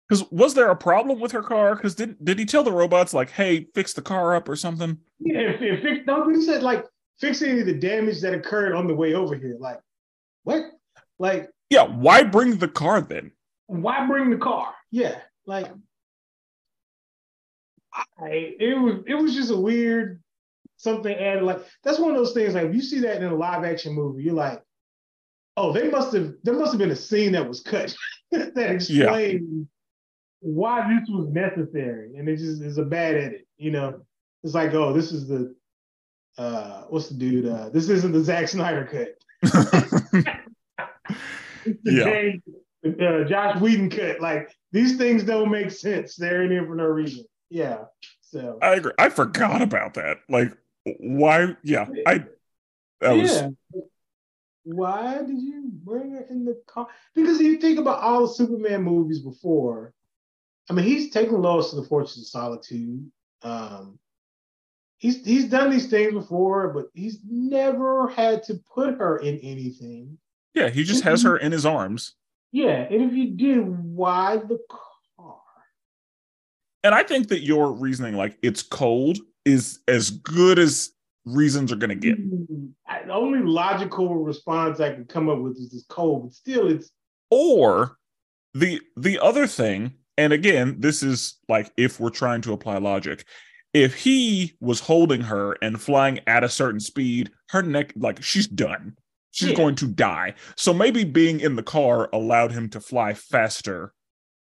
[0.07, 1.75] because was there a problem with her car?
[1.75, 4.99] Because did did he tell the robots like, "Hey, fix the car up" or something?
[5.19, 6.01] Yeah, fix.
[6.07, 6.85] No, but he said like
[7.21, 9.57] fix any of the damage that occurred on the way over here.
[9.59, 9.81] Like,
[10.43, 10.65] what?
[11.19, 11.85] Like, yeah.
[11.85, 13.31] Why bring the car then?
[13.67, 14.75] Why bring the car?
[14.91, 15.69] Yeah, like,
[17.95, 20.21] I, it was it was just a weird
[20.81, 21.43] something added.
[21.43, 22.55] Like that's one of those things.
[22.55, 24.63] Like if you see that in a live action movie, you're like,
[25.57, 27.95] oh, they must have there must have been a scene that was cut
[28.33, 29.49] that explained.
[29.51, 29.65] Yeah
[30.41, 33.47] why this was necessary, and it just is a bad edit.
[33.59, 34.01] You know,
[34.43, 35.55] it's like, oh, this is the
[36.39, 37.47] uh, what's the dude?
[37.47, 39.17] Uh, this isn't the Zack Snyder cut.
[41.85, 42.33] yeah.
[42.85, 44.21] uh, Josh Whedon cut.
[44.21, 46.17] Like these things don't make sense.
[46.17, 47.25] They're in here for no reason.
[47.51, 47.85] Yeah.
[48.23, 48.93] So I agree.
[48.99, 50.19] I forgot about that.
[50.29, 51.57] Like, why?
[51.63, 52.25] Yeah, I.
[53.01, 53.23] That yeah.
[53.23, 53.43] was.
[54.65, 56.89] Why did you bring her in the car?
[57.15, 59.95] Because if you think about all the Superman movies before,
[60.69, 63.11] I mean, he's taken Lois to the Fortress of Solitude.
[63.43, 63.99] Um,
[64.99, 70.19] he's he's done these things before, but he's never had to put her in anything.
[70.55, 72.15] Yeah, he just has her in his arms.
[72.53, 74.81] Yeah, and if you did, why the car?
[76.83, 80.91] And I think that your reasoning, like it's cold, is as good as
[81.25, 82.19] reasons are going to get.
[82.19, 83.07] Mm-hmm.
[83.07, 86.91] The only logical response I can come up with is it's cold, but still, it's
[87.31, 87.97] or
[88.55, 93.25] the the other thing and again, this is like if we're trying to apply logic.
[93.73, 98.47] If he was holding her and flying at a certain speed, her neck, like she's
[98.47, 98.99] done.
[99.31, 99.57] She's yeah.
[99.57, 100.35] going to die.
[100.57, 103.95] So maybe being in the car allowed him to fly faster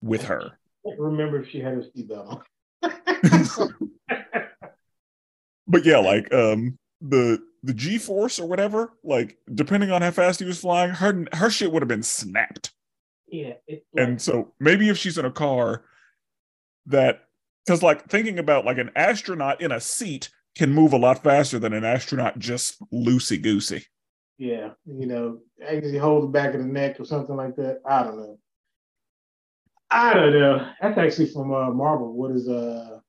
[0.01, 0.57] with her.
[0.97, 2.41] remember if she had her seatbelt
[2.81, 3.73] on.
[5.71, 10.39] but yeah, like um the the G force or whatever, like depending on how fast
[10.39, 12.71] he was flying, her her shit would have been snapped.
[13.27, 13.53] Yeah.
[13.69, 15.83] Like, and so maybe if she's in a car
[16.87, 17.21] that
[17.65, 21.57] because like thinking about like an astronaut in a seat can move a lot faster
[21.57, 23.85] than an astronaut just loosey goosey.
[24.37, 27.79] Yeah, you know, actually hold the back of the neck or something like that.
[27.87, 28.39] I don't know.
[29.89, 30.67] I don't know.
[30.81, 32.13] That's actually from uh, Marvel.
[32.13, 33.00] What is uh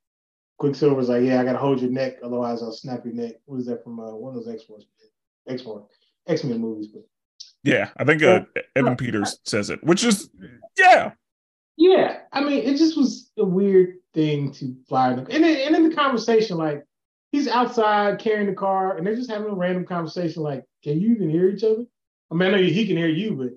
[0.62, 3.32] Quicksilver's like, yeah, I gotta hold your neck, otherwise I'll snap your neck.
[3.46, 4.84] What is that from uh, one of those X Force,
[5.48, 5.82] X Force,
[6.28, 6.86] X Men movies?
[6.86, 7.02] But
[7.64, 8.44] yeah, I think uh,
[8.76, 10.30] Evan Peters says it, which is
[10.78, 11.14] yeah,
[11.76, 12.18] yeah.
[12.32, 15.96] I mean, it just was a weird thing to fly, and then, and in the
[15.96, 16.84] conversation, like
[17.32, 20.44] he's outside carrying the car, and they're just having a random conversation.
[20.44, 21.86] Like, can you even hear each other?
[22.30, 23.50] I mean, I know he can hear you, but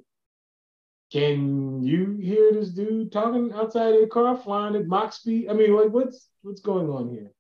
[1.16, 5.48] can you hear this dude talking outside of the car, flying at Mach speed?
[5.50, 7.32] I mean, like, what's what's going on here?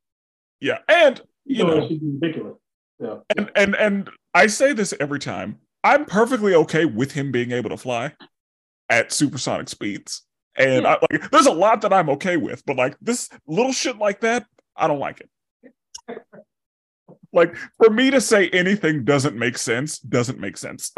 [0.61, 2.57] Yeah, and you, oh, you know, know, be ridiculous.
[2.99, 3.17] Yeah.
[3.35, 5.59] and and and I say this every time.
[5.83, 8.13] I'm perfectly okay with him being able to fly
[8.89, 10.23] at supersonic speeds.
[10.55, 10.95] And yeah.
[10.95, 14.21] I, like, there's a lot that I'm okay with, but like this little shit like
[14.21, 16.21] that, I don't like it.
[17.33, 20.91] like for me to say anything doesn't make sense, doesn't make sense.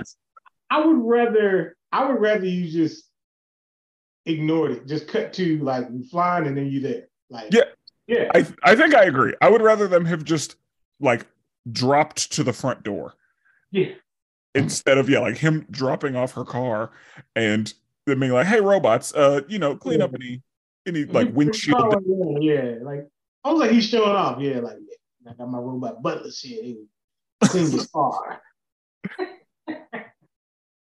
[0.70, 3.06] I would rather, I would rather you just
[4.26, 7.08] ignored it, just cut to like flying and then you there.
[7.30, 7.64] Like, yeah,
[8.08, 8.30] yeah.
[8.34, 9.34] I I think I agree.
[9.42, 10.56] I would rather them have just
[11.00, 11.26] like
[11.72, 13.14] dropped to the front door.
[13.72, 13.92] Yeah
[14.58, 16.92] instead of yeah, like him dropping off her car
[17.36, 17.74] and
[18.06, 20.06] them being like, "Hey, robots, uh, you know, clean yeah.
[20.06, 20.42] up any
[20.86, 21.96] any like windshield."
[22.42, 23.08] yeah, like
[23.44, 24.42] I was like, he's showing off.
[24.42, 26.78] Yeah, like yeah, I got my robot butler shit.
[27.44, 28.42] Clean your car.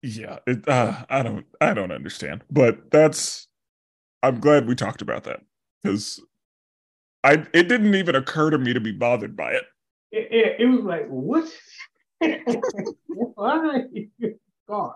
[0.03, 3.47] yeah, it, uh, I don't, I don't understand, but that's.
[4.21, 5.41] I'm glad we talked about that
[5.81, 6.21] because
[7.23, 9.63] I it didn't even occur to me to be bothered by it.
[10.11, 11.49] It, it, it was like what
[13.35, 13.83] Why?
[14.67, 14.93] God.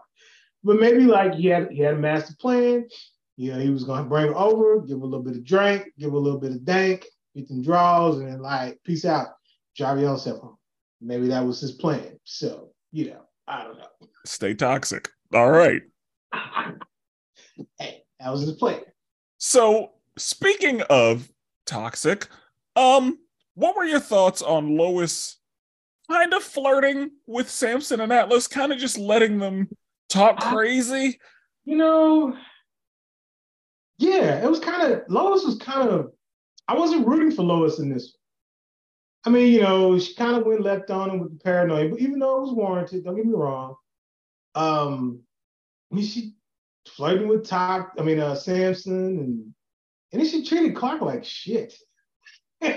[0.64, 2.88] But maybe like he had he had a master plan.
[3.38, 6.18] You know, he was gonna bring over, give a little bit of drink, give a
[6.18, 7.06] little bit of dank,
[7.36, 9.28] get them draws, and then like peace out,
[9.76, 10.56] drive your own.
[11.00, 12.20] Maybe that was his plan.
[12.24, 14.08] So, you know, I don't know.
[14.26, 15.10] Stay toxic.
[15.34, 15.82] All right.
[16.34, 18.82] hey, that was his plan.
[19.38, 21.30] So speaking of
[21.66, 22.28] toxic,
[22.76, 23.20] um,
[23.56, 25.38] what were your thoughts on Lois
[26.10, 29.68] kind of flirting with Samson and Atlas, kind of just letting them
[30.10, 31.20] talk crazy.
[31.66, 32.36] You know,
[33.98, 36.12] yeah, it was kind of Lois was kind of.
[36.68, 38.17] I wasn't rooting for Lois in this.
[39.26, 42.00] I mean, you know, she kind of went left on him with the paranoia, but
[42.00, 43.76] even though it was warranted, don't get me wrong.
[44.56, 45.22] Um,
[45.92, 46.34] I mean, she
[46.88, 49.54] flirting with Top, I mean, uh, Samson, and
[50.12, 51.74] and then she treated Clark like shit.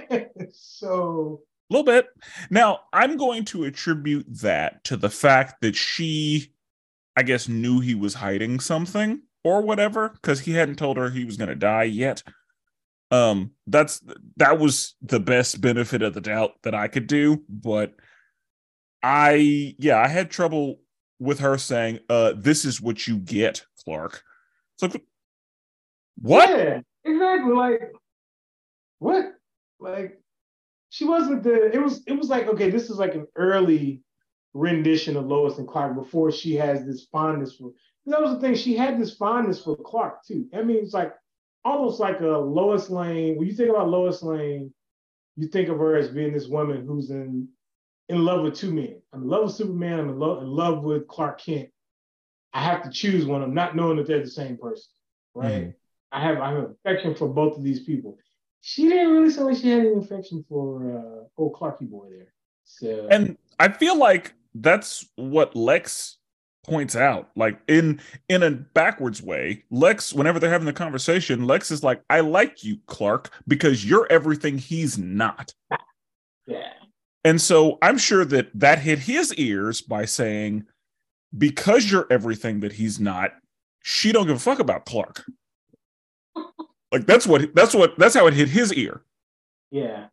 [0.53, 2.09] so a little bit.
[2.51, 6.53] Now, I'm going to attribute that to the fact that she,
[7.16, 11.24] I guess, knew he was hiding something or whatever because he hadn't told her he
[11.24, 12.24] was going to die yet.
[13.11, 14.03] Um, that's
[14.37, 17.95] that was the best benefit of the doubt that I could do, but
[19.03, 20.81] I, yeah, I had trouble
[21.19, 24.23] with her saying, "Uh, this is what you get, Clark."
[24.75, 25.05] It's like,
[26.21, 26.49] what?
[26.49, 27.53] Yeah, exactly.
[27.53, 27.93] Like,
[28.99, 29.35] what?
[29.81, 30.21] Like,
[30.91, 31.73] she wasn't the.
[31.73, 32.03] It was.
[32.07, 34.03] It was like okay, this is like an early
[34.55, 37.73] rendition of Lois and Clark before she has this fondness for.
[38.07, 38.55] That was the thing.
[38.55, 40.47] She had this fondness for Clark too.
[40.55, 41.13] I mean, it's like
[41.65, 43.37] almost like a Lois Lane.
[43.37, 44.73] When you think about Lois Lane,
[45.37, 47.49] you think of her as being this woman who's in
[48.09, 49.01] in love with two men.
[49.13, 50.01] I'm in love with Superman.
[50.01, 51.71] I'm in love, in love with Clark Kent.
[52.53, 53.43] I have to choose one.
[53.43, 54.91] I'm not knowing that they're the same person,
[55.35, 55.53] right?
[55.53, 55.71] Mm-hmm.
[56.13, 58.19] I have I have affection for both of these people
[58.61, 62.33] she didn't really sound like she had an affection for uh, old Clarky boy there.
[62.65, 66.19] So and I feel like that's what Lex
[66.63, 67.31] points out.
[67.37, 72.03] Like in in a backwards way, Lex, whenever they're having the conversation, Lex is like,
[72.11, 75.55] "I like you, Clark, because you're everything he's not."
[76.47, 76.73] Yeah.
[77.25, 80.65] And so I'm sure that that hit his ears by saying,
[81.37, 83.33] "Because you're everything that he's not,
[83.83, 85.25] she don't give a fuck about Clark."
[86.93, 89.03] Like that's what that's what that's how it hit his ear.
[89.71, 90.07] Yeah.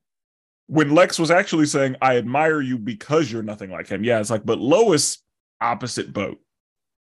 [0.68, 4.30] When Lex was actually saying, "I admire you because you're nothing like him." Yeah, it's
[4.30, 5.18] like, but Lois,
[5.62, 6.39] opposite boat.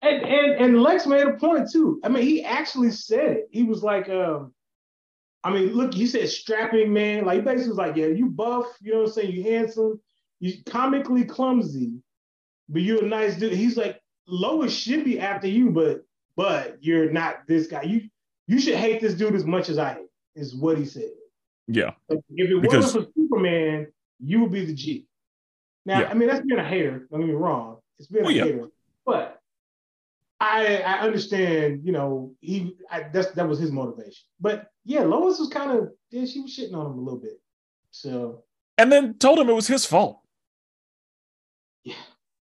[0.03, 2.01] And and and Lex made a point too.
[2.03, 3.49] I mean, he actually said it.
[3.53, 4.53] He was like, um,
[5.45, 7.25] I mean, look, he said strapping man.
[7.25, 9.33] Like he basically was like, yeah, you buff, you know what I'm saying?
[9.33, 10.01] You handsome,
[10.41, 11.93] you comically clumsy,
[12.69, 13.53] but you're a nice dude.
[13.53, 16.03] He's like, Lois should be after you, but
[16.37, 17.83] but you're not this guy.
[17.83, 18.09] You
[18.49, 21.11] you should hate this dude as much as I hate, is what he said.
[21.69, 21.93] Yeah.
[22.09, 22.85] If it because...
[22.85, 23.87] wasn't for Superman,
[24.19, 25.07] you would be the G.
[25.87, 26.09] Now, yeah.
[26.09, 27.07] I mean, that's being a hater.
[27.11, 27.79] Don't get me wrong.
[28.03, 28.45] It's well, a oh, yeah.
[28.45, 28.69] hater.
[29.05, 29.41] But
[30.41, 34.25] I I understand, you know, he I, that's that was his motivation.
[34.41, 37.41] But yeah, Lois was kind of yeah, she was shitting on him a little bit.
[37.91, 38.45] So
[38.79, 40.21] and then told him it was his fault.
[41.85, 41.95] Yeah.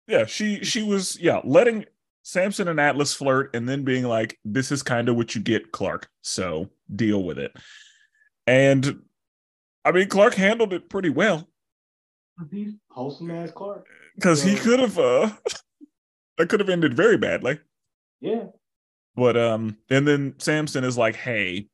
[0.08, 1.86] Yeah, she she was yeah, letting
[2.24, 5.72] Samson and Atlas flirt and then being like, this is kind of what you get,
[5.72, 6.10] Clark.
[6.22, 7.56] So deal with it.
[8.46, 9.02] And
[9.84, 11.48] I mean, Clark handled it pretty well.
[12.52, 13.88] He's wholesome ass Clark.
[14.20, 15.30] Because he could have uh
[16.38, 17.60] that could have ended very badly.
[18.22, 18.46] Yeah.
[19.16, 21.68] But um, and then Samson is like, hey,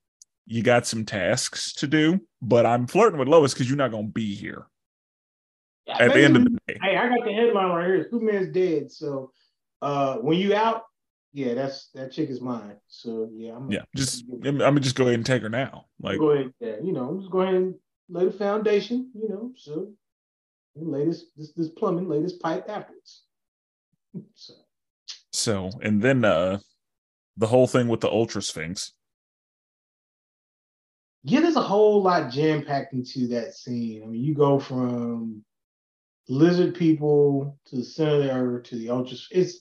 [0.45, 4.07] you got some tasks to do, but I'm flirting with Lois because you're not gonna
[4.07, 4.65] be here.
[5.87, 6.79] Yeah, at the end of the day.
[6.81, 8.07] Hey, I got the headline right here.
[8.09, 8.91] Superman's dead.
[8.91, 9.31] So
[9.81, 10.83] uh when you out,
[11.33, 12.77] yeah, that's that chick is mine.
[12.87, 15.85] So yeah, I'm yeah, just I'm, gonna just go ahead and take her now.
[15.99, 17.75] Like go ahead, yeah, you know, I'm just go ahead and
[18.09, 19.91] lay the foundation, you know, so
[20.75, 23.23] lay this this this plumbing, latest pipe afterwards.
[24.33, 24.53] so
[25.31, 26.59] so, and then uh
[27.37, 28.93] the whole thing with the Ultra Sphinx.
[31.23, 34.03] Yeah, there's a whole lot jam packed into that scene.
[34.03, 35.43] I mean, you go from
[36.29, 39.17] lizard people to the center of the earth to the Ultra.
[39.31, 39.59] It's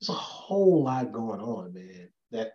[0.00, 2.08] it's a whole lot going on, man.
[2.32, 2.54] That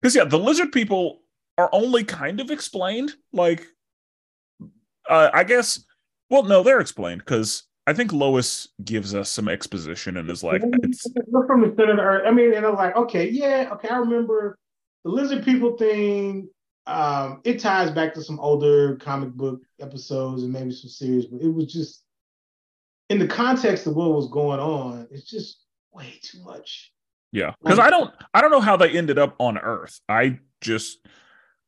[0.00, 1.20] because yeah, the lizard people
[1.58, 3.14] are only kind of explained.
[3.32, 3.66] Like,
[5.08, 5.84] uh, I guess.
[6.30, 10.62] Well, no, they're explained because I think Lois gives us some exposition and is like,
[10.64, 11.02] it's
[11.46, 12.22] from the center of earth.
[12.26, 14.56] I mean, and I'm like, okay, yeah, okay, I remember
[15.04, 16.48] the lizard people thing.
[16.86, 21.42] Um, it ties back to some older comic book episodes and maybe some series, but
[21.42, 22.04] it was just
[23.10, 26.92] in the context of what was going on, it's just way too much.
[27.32, 30.00] Yeah, because I don't, I don't know how they ended up on Earth.
[30.08, 30.98] I just,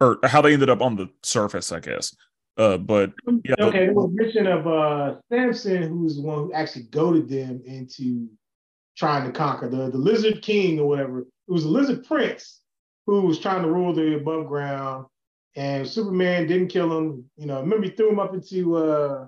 [0.00, 2.16] or how they ended up on the surface, I guess.
[2.58, 3.12] Uh, but
[3.44, 7.62] yeah, okay, there was mention of uh Samson, who's the one who actually goaded them
[7.64, 8.28] into
[8.96, 11.20] trying to conquer the the Lizard King or whatever.
[11.20, 12.60] It was a Lizard Prince
[13.06, 15.06] who was trying to rule the above ground,
[15.56, 17.24] and Superman didn't kill him.
[17.38, 19.26] You know, remember he threw him up into uh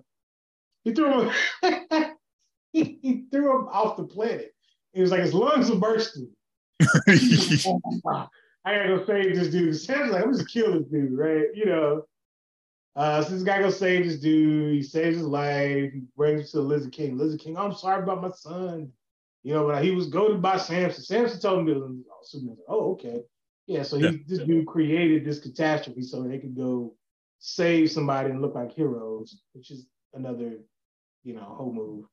[0.85, 1.33] he threw him
[2.73, 4.55] he threw him off the planet.
[4.93, 6.31] It was like his lungs were bursting.
[8.67, 9.77] I gotta go save this dude.
[9.81, 11.47] Sam's like, I'm just kill this dude, right?
[11.55, 12.03] You know.
[12.97, 14.75] Uh, so this guy goes save this dude.
[14.75, 15.93] He saves his life.
[15.93, 17.19] He brings him to Lizard King.
[17.19, 18.93] Lizard King, I'm sorry about my son.
[19.43, 21.03] You know, but he was goaded by Samson.
[21.05, 22.05] Samson told him.
[22.11, 23.23] Oh, oh, okay.
[23.67, 24.13] Yeah, so he, yeah.
[24.27, 26.95] this dude created this catastrophe so they could go
[27.39, 30.59] save somebody and look like heroes, which is another,
[31.25, 32.05] you know, whole move.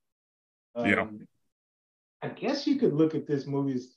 [0.76, 1.06] Um, yeah.
[2.22, 3.96] I guess you could look at this movie as,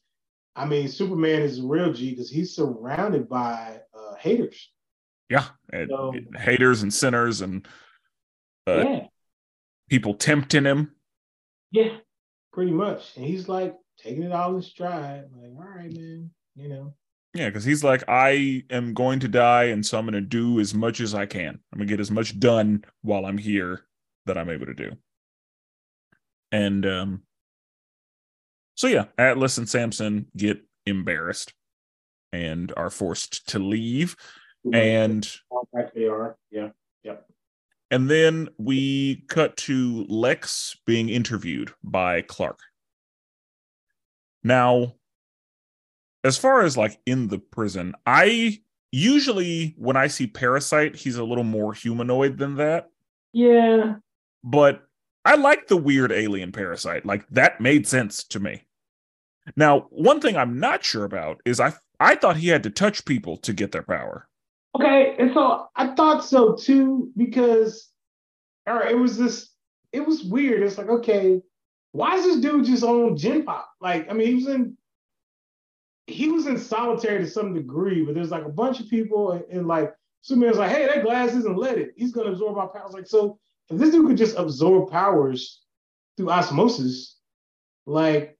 [0.56, 4.70] I mean, Superman is a real G because he's surrounded by uh, haters.
[5.28, 7.66] Yeah, and so, haters and sinners and
[8.66, 9.00] uh, yeah.
[9.88, 10.92] people tempting him.
[11.70, 11.96] Yeah,
[12.52, 13.16] pretty much.
[13.16, 15.24] And he's like taking it all in stride.
[15.36, 16.94] Like, all right, man, you know.
[17.34, 20.60] Yeah, because he's like, I am going to die, and so I'm going to do
[20.60, 21.58] as much as I can.
[21.72, 23.86] I'm going to get as much done while I'm here
[24.26, 24.92] that I'm able to do.
[26.52, 27.22] And um,
[28.76, 31.52] so, yeah, Atlas and Samson get embarrassed
[32.32, 34.14] and are forced to leave
[34.72, 35.28] and
[35.94, 36.70] they are, yeah,
[37.02, 37.26] yep.
[37.90, 42.58] And then we cut to Lex being interviewed by Clark.
[44.42, 44.94] Now,
[46.22, 48.60] as far as like in the prison, I
[48.90, 52.90] usually when I see Parasite, he's a little more humanoid than that.
[53.32, 53.96] Yeah.
[54.42, 54.82] But
[55.24, 57.06] I like the weird alien parasite.
[57.06, 58.66] Like that made sense to me.
[59.56, 63.04] Now, one thing I'm not sure about is I I thought he had to touch
[63.04, 64.28] people to get their power.
[64.76, 67.90] Okay, and so I thought so too because,
[68.66, 69.50] right, it was this,
[69.92, 70.62] it was weird.
[70.62, 71.40] It's like, okay,
[71.92, 73.70] why is this dude just on Gen Pop?
[73.80, 74.76] Like, I mean, he was in,
[76.06, 79.44] he was in solitary to some degree, but there's like a bunch of people, and,
[79.50, 81.90] and like Superman's like, hey, that glass isn't leaded.
[81.96, 82.92] He's gonna absorb our powers.
[82.92, 83.38] Like, so
[83.70, 85.62] if this dude could just absorb powers
[86.16, 87.16] through osmosis,
[87.86, 88.36] like,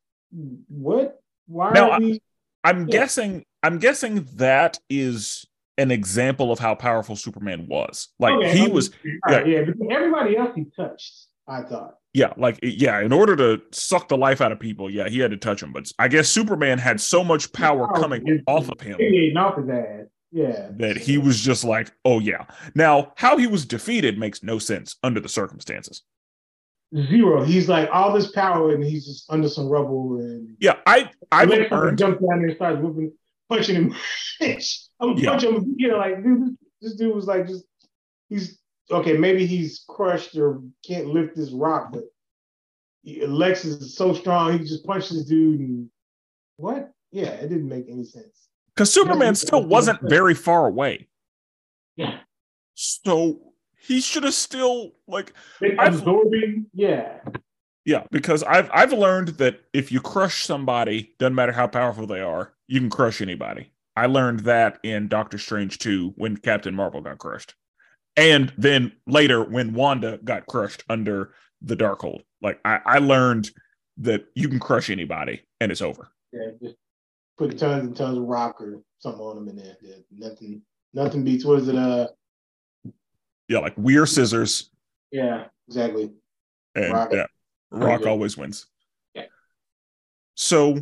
[0.69, 1.21] what?
[1.47, 2.21] Why now, are we?
[2.65, 2.93] I'm yeah.
[2.93, 3.45] guessing.
[3.63, 5.47] I'm guessing that is
[5.79, 8.09] an example of how powerful Superman was.
[8.19, 8.91] Like okay, he was,
[9.27, 11.95] right, yeah, but everybody else he touched, I thought.
[12.13, 15.33] Yeah, like yeah, in order to suck the life out of people, yeah, he had
[15.33, 15.73] to touch them.
[15.73, 18.97] But I guess Superman had so much power oh, coming off of him.
[19.37, 20.09] Off of that.
[20.35, 20.71] Yeah.
[20.73, 22.47] That he was just like, oh yeah.
[22.75, 26.03] Now, how he was defeated makes no sense under the circumstances.
[26.95, 27.45] Zero.
[27.45, 30.77] He's like all this power and he's just under some rubble and yeah.
[30.87, 33.13] I I jumped down there and started whooping,
[33.49, 33.95] punching him.
[35.01, 35.31] I'm yeah.
[35.31, 35.75] punch him.
[35.77, 37.65] You know, like dude, this, this dude was like just
[38.29, 38.59] he's
[38.91, 39.17] okay.
[39.17, 42.05] Maybe he's crushed or can't lift this rock, but
[43.05, 44.59] Lex is so strong.
[44.59, 45.89] He just punched this dude and
[46.57, 46.93] what?
[47.11, 48.49] Yeah, it didn't make any sense.
[48.75, 51.09] Because Superman still wasn't very far away.
[51.97, 52.19] Yeah.
[52.75, 55.33] So he should have still like
[55.79, 56.67] absorbing.
[56.75, 57.19] Yeah.
[57.85, 62.21] Yeah, because I've I've learned that if you crush somebody, doesn't matter how powerful they
[62.21, 63.71] are, you can crush anybody.
[63.97, 67.55] I learned that in Doctor Strange 2 when Captain Marvel got crushed.
[68.17, 72.23] And then later when Wanda got crushed under the Darkhold.
[72.43, 73.51] Like I, I learned
[73.99, 76.11] that you can crush anybody and it's over.
[76.33, 76.77] Yeah, just
[77.39, 81.25] put tons and tons of rock or something on them and then yeah, nothing nothing
[81.25, 82.09] beats what is it uh
[83.49, 84.71] yeah, like weird scissors.
[85.11, 86.13] Yeah, exactly.
[86.75, 87.27] And rock, yeah,
[87.71, 88.67] rock always wins.
[89.15, 89.27] Yeah.
[90.35, 90.79] So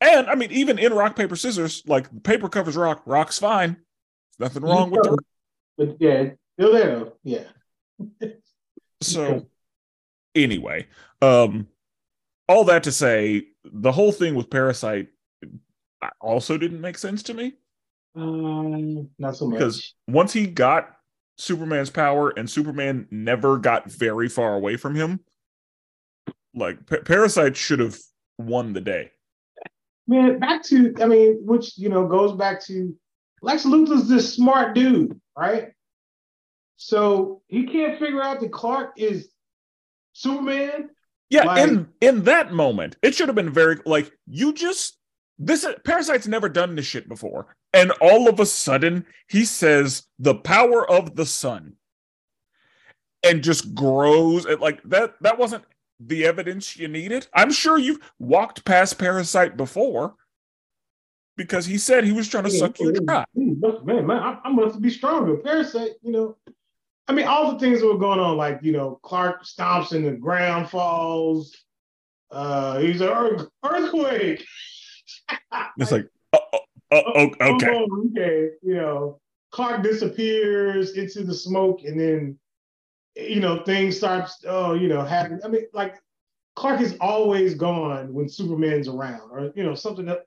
[0.00, 3.76] and I mean, even in rock, paper, scissors, like paper covers rock, rock's fine.
[4.38, 5.18] There's nothing wrong with the
[5.78, 7.12] But yeah, still there.
[7.22, 7.44] Yeah.
[9.00, 9.46] so
[10.34, 10.86] anyway,
[11.22, 11.68] um
[12.48, 15.08] all that to say, the whole thing with Parasite
[16.20, 17.54] also didn't make sense to me.
[18.14, 19.58] Um, not so much.
[19.58, 20.96] Because once he got
[21.36, 25.20] Superman's power and Superman never got very far away from him,
[26.54, 27.98] like P- Parasite should have
[28.38, 29.10] won the day.
[30.06, 32.96] Man, back to I mean, which you know goes back to
[33.42, 35.72] Lex Luthor's this smart dude, right?
[36.76, 39.28] So he can't figure out that Clark is
[40.12, 40.90] Superman.
[41.28, 44.98] Yeah, like, in in that moment, it should have been very like you just
[45.38, 50.34] this Parasite's never done this shit before, and all of a sudden he says the
[50.34, 51.74] power of the sun,
[53.24, 54.46] and just grows.
[54.46, 55.14] It like that.
[55.20, 55.64] That wasn't
[55.98, 57.26] the evidence you needed.
[57.34, 60.14] I'm sure you've walked past Parasite before
[61.36, 63.24] because he said he was trying to yeah, suck you dry.
[63.34, 65.36] Man, man, I, I must be stronger.
[65.36, 66.36] Parasite, you know,
[67.08, 70.04] I mean, all the things that were going on, like, you know, Clark stomps and
[70.04, 71.54] the ground falls.
[72.30, 74.44] Uh, he's an earth, earthquake.
[75.78, 76.38] it's like, uh,
[76.90, 77.66] uh, uh, okay.
[77.70, 78.50] Oh, okay.
[78.62, 79.20] You know,
[79.52, 82.38] Clark disappears into the smoke and then
[83.16, 85.40] you know, things start, oh, you know, happening.
[85.44, 85.96] I mean, like
[86.54, 90.26] Clark is always gone when Superman's around, or you know, something that.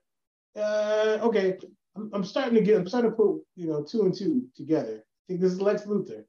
[0.56, 1.56] Uh, okay,
[1.96, 2.76] I'm, I'm starting to get.
[2.76, 5.04] I'm starting to put you know two and two together.
[5.04, 6.24] I think this is Lex Luthor.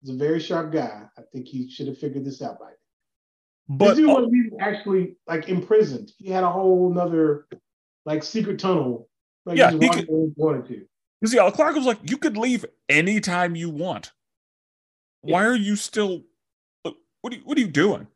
[0.00, 1.04] He's a very sharp guy.
[1.16, 2.72] I think he should have figured this out by now.
[3.68, 6.12] But this dude was actually like imprisoned.
[6.18, 7.46] He had a whole nother
[8.04, 9.08] like secret tunnel.
[9.44, 10.84] Like yeah, he could, wanted to.
[11.20, 14.12] Because yeah, Clark was like, you could leave anytime you want
[15.22, 16.22] why are you still
[16.84, 16.92] uh,
[17.22, 18.06] what are you, what are you doing?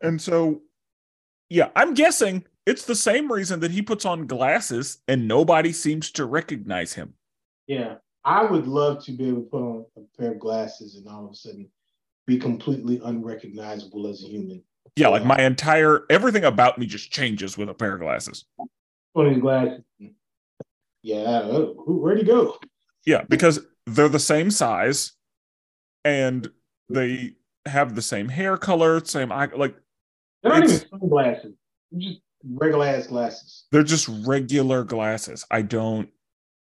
[0.00, 0.62] And so
[1.50, 6.10] yeah i'm guessing it's the same reason that he puts on glasses and nobody seems
[6.10, 7.14] to recognize him.
[7.66, 7.94] Yeah.
[8.26, 11.24] I would love to be able to put on a pair of glasses and all
[11.24, 11.70] of a sudden
[12.26, 14.62] be completely unrecognizable as a human.
[14.96, 18.44] Yeah like my entire everything about me just changes with a pair of glasses.
[19.14, 19.80] Put glasses.
[21.02, 21.46] Yeah
[21.86, 22.58] where'd he go?
[23.06, 25.12] Yeah because they're the same size
[26.04, 26.50] and
[26.88, 27.34] they
[27.66, 29.48] have the same hair color, same eye.
[29.54, 29.76] Like
[30.42, 31.54] they're not even sunglasses;
[31.92, 33.64] they're just regular ass glasses.
[33.72, 35.44] They're just regular glasses.
[35.50, 36.08] I don't.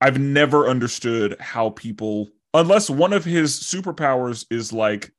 [0.02, 5.14] I've never understood how people, unless one of his superpowers is like,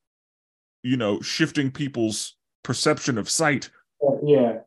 [0.83, 3.71] you know, shifting people's perception of sight.
[4.07, 4.59] Uh, yeah.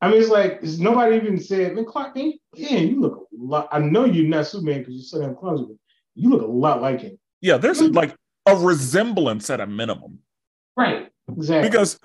[0.00, 3.68] I mean, it's like it's nobody even said, "Man, Clark, man, you look a lot."
[3.72, 5.76] I know you're not Superman because you're so damn clumsy, but
[6.14, 7.18] you look a lot like him.
[7.40, 8.14] Yeah, there's like
[8.48, 10.18] a resemblance at a minimum.
[10.76, 11.10] Right.
[11.28, 11.68] Exactly.
[11.68, 11.98] Because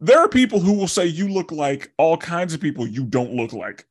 [0.00, 3.32] there are people who will say you look like all kinds of people you don't
[3.32, 3.86] look like.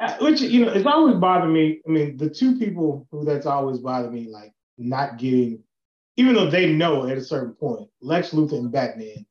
[0.00, 1.80] Uh, which you know, it's always bothered me.
[1.86, 5.62] I mean, the two people who that's always bothered me, like not getting,
[6.16, 9.24] even though they know at a certain point, Lex Luthor and Batman,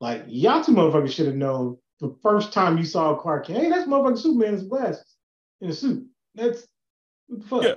[0.00, 3.64] like y'all two motherfuckers should have known the first time you saw Clark Kent.
[3.64, 5.16] Hey, that's motherfucking Superman in glasses
[5.60, 6.06] in a suit.
[6.34, 6.66] That's
[7.26, 7.62] what the fuck.
[7.64, 7.74] Yeah.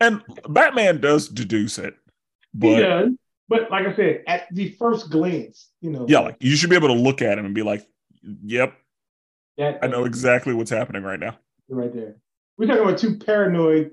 [0.00, 1.94] And Batman does deduce it.
[2.54, 3.10] But, he does.
[3.48, 6.06] But like I said, at the first glance, you know.
[6.08, 7.86] Yeah, like you should be able to look at him and be like,
[8.22, 8.74] "Yep,
[9.58, 11.36] that, I know exactly what's happening right now."
[11.68, 12.16] Right there.
[12.56, 13.90] We're talking about two paranoid,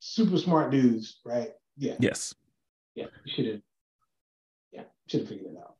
[0.00, 1.52] super smart dudes, right?
[1.76, 1.94] Yeah.
[1.98, 2.34] Yes.
[2.94, 3.60] Yeah, should have.
[4.72, 5.76] Yeah, should have figured it out.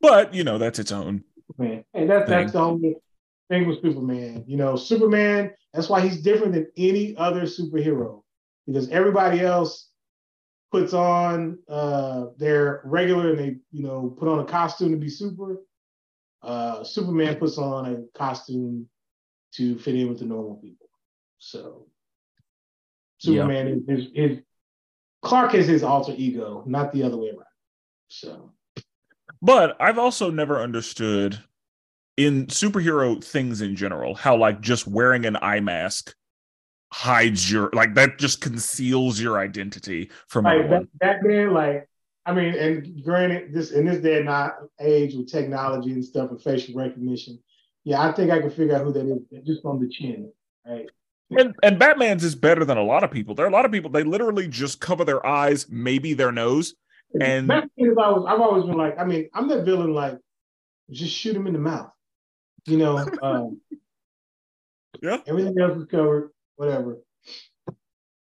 [0.00, 1.24] But you know, that's its own.
[1.58, 2.38] Man, and that's thing.
[2.38, 2.80] that's the whole
[3.50, 4.44] thing with Superman.
[4.46, 5.52] You know, Superman.
[5.74, 8.22] That's why he's different than any other superhero
[8.66, 9.90] because everybody else
[10.70, 15.08] puts on uh, their regular and they, you know, put on a costume to be
[15.08, 15.56] super.
[16.42, 18.88] Uh, Superman puts on a costume
[19.54, 20.88] to fit in with the normal people.
[21.38, 21.86] So
[23.18, 24.38] Superman is his, his
[25.22, 27.44] Clark is his alter ego, not the other way around.
[28.08, 28.52] So
[29.40, 31.38] but I've also never understood
[32.16, 36.14] in superhero things in general, how like just wearing an eye mask
[36.92, 41.88] hides your like that just conceals your identity from like that, Batman, like
[42.24, 46.40] I mean, and granted, this in this day and age with technology and stuff and
[46.40, 47.38] facial recognition,
[47.84, 50.30] yeah, I think I can figure out who that is just on the chin,
[50.66, 50.86] right?
[51.30, 53.34] And, and Batman's is better than a lot of people.
[53.34, 56.74] There are a lot of people they literally just cover their eyes, maybe their nose,
[57.20, 60.18] and Batman is always, I've always been like, I mean, I'm that villain like,
[60.90, 61.90] just shoot him in the mouth,
[62.66, 63.06] you know.
[63.22, 63.60] Um,
[65.02, 65.18] Yeah.
[65.26, 66.98] Everything else is covered, whatever.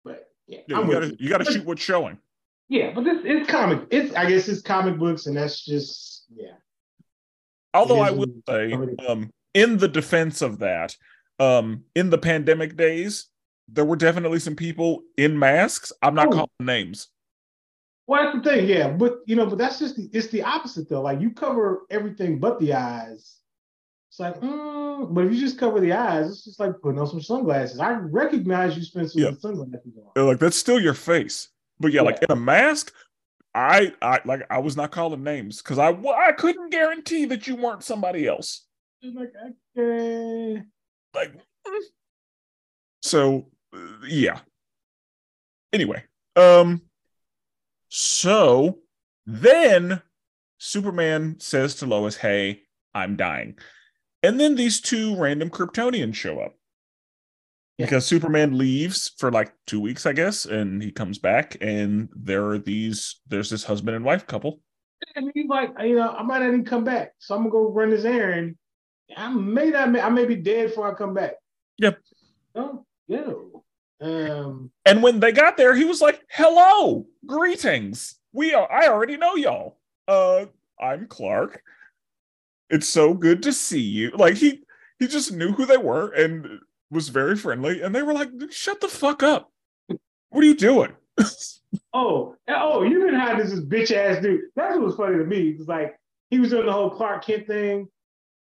[0.03, 1.17] But yeah, yeah, you gotta you.
[1.19, 2.19] you gotta shoot what's showing.
[2.67, 3.87] Yeah, but this it's comic.
[3.89, 6.53] It's I guess it's comic books, and that's just yeah.
[7.73, 8.73] Although I is will say,
[9.07, 10.95] um, in the defense of that,
[11.39, 13.27] um, in the pandemic days,
[13.67, 15.91] there were definitely some people in masks.
[16.01, 16.31] I'm not Oh.
[16.31, 17.07] calling names.
[18.07, 18.89] Well, that's the thing, yeah.
[18.89, 21.01] But you know, but that's just the it's the opposite though.
[21.01, 23.38] Like you cover everything but the eyes.
[24.19, 27.07] It's like, mm, but if you just cover the eyes, it's just like putting on
[27.07, 27.79] some sunglasses.
[27.79, 29.25] I recognize you, Spenser, Yeah.
[29.27, 30.11] with the sunglasses on.
[30.13, 31.47] They're like that's still your face,
[31.79, 32.93] but yeah, like in a mask.
[33.55, 37.55] I, I like I was not calling names because I I couldn't guarantee that you
[37.55, 38.65] weren't somebody else.
[39.01, 39.31] Like,
[39.77, 40.61] okay.
[41.15, 41.79] like mm.
[43.01, 43.47] so
[44.05, 44.39] yeah
[45.71, 46.03] anyway
[46.35, 46.81] um
[47.87, 48.79] so
[49.25, 50.01] then
[50.57, 52.61] superman says to lois hey
[52.93, 53.57] i'm dying
[54.23, 56.55] and then these two random kryptonians show up
[57.77, 57.85] Yeah.
[57.85, 62.45] because superman leaves for like two weeks i guess and he comes back and there
[62.47, 64.61] are these there's this husband and wife couple
[65.15, 67.13] And he's like, you know, I might not even come back.
[67.19, 68.57] So I'm gonna go run this errand.
[69.15, 71.35] I may not I may be dead before I come back.
[71.77, 71.99] Yep.
[72.55, 73.31] Oh, yeah.
[74.01, 79.17] Um and when they got there he was like hello greetings we are i already
[79.17, 80.45] know y'all uh
[80.79, 81.61] i'm clark
[82.69, 84.61] it's so good to see you like he
[84.99, 86.59] he just knew who they were and
[86.91, 89.51] was very friendly and they were like shut the fuck up
[90.29, 90.95] what are you doing
[91.93, 94.41] Oh, oh, you've been hiding this bitch ass dude.
[94.55, 95.49] That's what was funny to me.
[95.49, 95.99] It's like
[96.31, 97.87] he was doing the whole Clark Kent thing.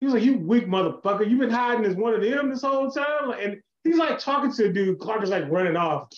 [0.00, 1.28] He was like, "You weak motherfucker!
[1.28, 4.64] You've been hiding as one of them this whole time." And he's like talking to
[4.66, 4.98] a dude.
[4.98, 6.08] Clark is like running off,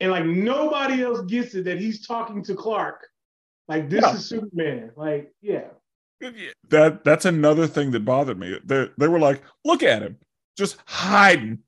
[0.00, 3.06] and like nobody else gets it that he's talking to Clark.
[3.68, 4.14] Like this Yeah.
[4.14, 4.90] is Superman.
[4.96, 5.68] Like, yeah,
[6.68, 10.16] that that's another thing that bothered me they, they were like look at him
[10.56, 11.58] just hiding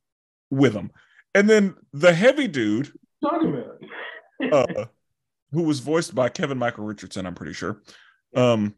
[0.51, 0.91] with him
[1.35, 2.93] and then the heavy dude
[4.53, 4.67] uh,
[5.53, 7.81] who was voiced by Kevin Michael Richardson, I'm pretty sure.
[8.35, 8.75] Um,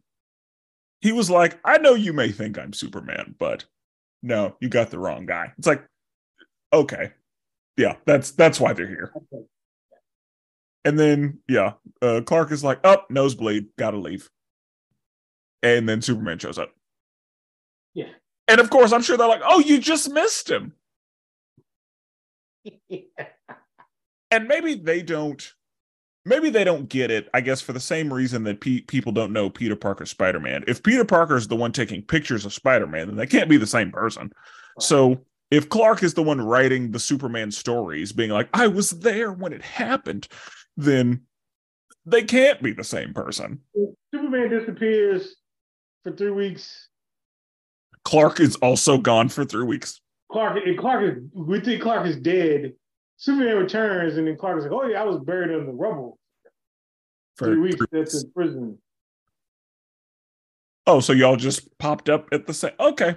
[1.01, 3.65] he was like, I know you may think I'm Superman, but
[4.23, 5.53] no, you got the wrong guy.
[5.59, 5.85] It's like,
[6.73, 7.13] okay,
[7.77, 9.13] yeah, that's that's why they're here.
[10.85, 14.31] And then yeah, uh, Clark is like, up, oh, nosebleed, gotta leave.
[15.63, 16.73] And then Superman shows up.
[17.95, 18.11] Yeah.
[18.49, 20.75] And of course, I'm sure they're like, oh, you just missed him.
[24.31, 25.55] and maybe they don't
[26.25, 29.33] maybe they don't get it i guess for the same reason that pe- people don't
[29.33, 33.17] know peter parker's spider-man if peter parker is the one taking pictures of spider-man then
[33.17, 34.33] they can't be the same person
[34.81, 35.19] so
[35.51, 39.53] if clark is the one writing the superman stories being like i was there when
[39.53, 40.27] it happened
[40.77, 41.23] then
[42.05, 43.61] they can't be the same person
[44.15, 45.37] Superman disappears
[46.07, 46.89] for three weeks.
[48.05, 50.01] clark is also gone for three weeks
[50.31, 52.73] Clark and Clark is we think Clark is dead.
[53.17, 56.19] Superman returns and then Clark is like, "Oh yeah, I was buried in the rubble
[57.37, 58.79] for three weeks three at the prison."
[60.89, 63.17] oh so y'all just popped up at the same okay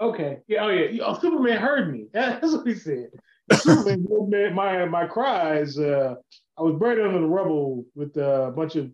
[0.00, 2.06] Okay, yeah, oh yeah, oh, Superman heard me.
[2.12, 3.10] That's what he said.
[3.52, 5.78] Superman heard my my cries.
[5.78, 6.14] Uh,
[6.56, 8.90] I was buried under the rubble with uh, a bunch of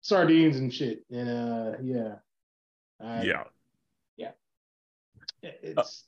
[0.00, 1.04] sardines and shit.
[1.10, 2.14] And uh, yeah,
[3.02, 3.42] I- yeah
[5.42, 6.04] uh, it's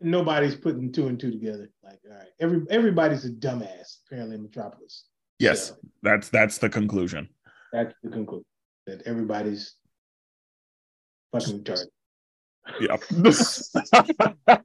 [0.00, 1.70] nobody's putting two and two together.
[1.82, 5.04] Like, all right, every everybody's a dumbass apparently in Metropolis.
[5.38, 7.28] yes So, that's that's the conclusion
[7.72, 8.44] that's the conclusion
[8.86, 9.74] that everybody's
[11.32, 11.86] fucking retarded.
[12.80, 12.96] Yeah.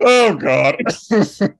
[0.00, 0.76] oh God.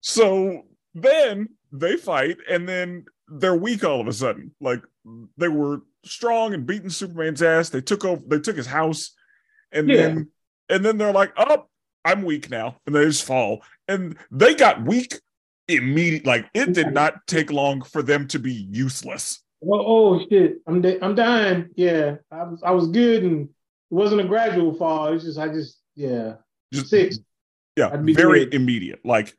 [0.00, 0.62] so
[0.94, 4.54] then they fight, and then they're weak all of a sudden.
[4.60, 4.82] Like
[5.36, 7.68] they were strong and beating Superman's ass.
[7.70, 8.22] They took over.
[8.26, 9.12] They took his house,
[9.72, 9.96] and Yeah.
[9.96, 10.28] then
[10.68, 11.66] and then they're like, "Oh,
[12.04, 13.62] I'm weak now," and they just fall.
[13.88, 15.20] And they got weak
[15.68, 16.28] immediately.
[16.30, 19.42] Like it did not take long for them to be useless.
[19.60, 21.70] Well, oh shit, I'm I'm dying.
[21.76, 25.12] Yeah, I was I was good, and it wasn't a gradual fall.
[25.12, 26.34] It's just I just yeah
[26.72, 27.18] Just six.
[27.76, 28.54] Yeah, very dead.
[28.54, 29.00] immediate.
[29.04, 29.36] Like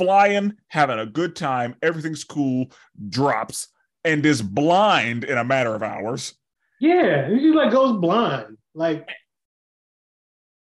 [0.00, 2.70] flying, having a good time, everything's cool,
[3.10, 3.68] drops,
[4.02, 6.34] and is blind in a matter of hours.
[6.80, 8.56] Yeah, he just like goes blind.
[8.74, 9.06] Like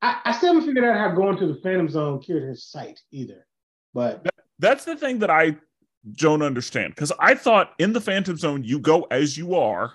[0.00, 2.98] I, I still haven't figured out how going to the Phantom Zone cured his sight
[3.10, 3.46] either.
[3.92, 4.26] But
[4.58, 5.58] that's the thing that I
[6.12, 9.92] don't understand because I thought in the Phantom Zone you go as you are,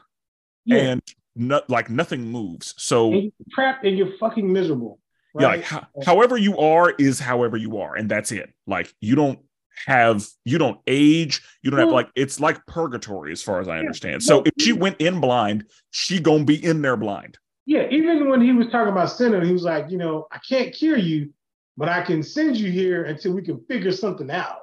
[0.66, 0.78] yeah.
[0.78, 1.02] and
[1.36, 2.76] no, like nothing moves.
[2.78, 5.00] So and you're trapped and you're fucking miserable.
[5.36, 5.42] Right?
[5.42, 8.54] Yeah, like ho- however you are is however you are, and that's it.
[8.66, 9.40] Like you don't
[9.86, 11.96] have you don't age you don't have hmm.
[11.96, 14.24] like it's like purgatory as far as i understand.
[14.24, 17.38] So if she went in blind she gonna be in there blind.
[17.66, 20.74] Yeah even when he was talking about sinner he was like you know i can't
[20.74, 21.34] cure you
[21.76, 24.60] but i can send you here until we can figure something out.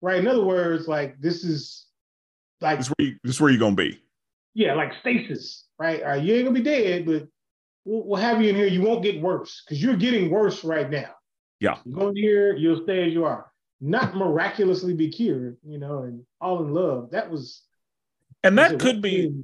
[0.00, 0.18] Right?
[0.18, 1.86] In other words like this is
[2.60, 4.02] like this is where you, this is where you're gonna be.
[4.54, 6.02] Yeah like stasis right?
[6.02, 7.28] Right you ain't gonna be dead but
[7.84, 10.90] we'll, we'll have you in here you won't get worse because you're getting worse right
[10.90, 11.10] now
[11.60, 13.52] yeah you go in here you'll stay as you are
[13.82, 17.10] not miraculously be cured, you know, and all in love.
[17.10, 17.62] That was
[18.44, 19.34] and that could be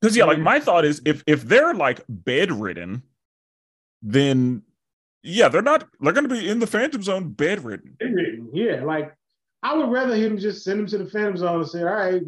[0.00, 3.02] because yeah, like my thought is if if they're like bedridden,
[4.00, 4.62] then
[5.22, 7.96] yeah, they're not they're gonna be in the phantom zone bedridden.
[7.98, 8.84] Bedridden, yeah.
[8.84, 9.12] Like
[9.62, 12.22] I would rather him just send him to the phantom zone and say, All right,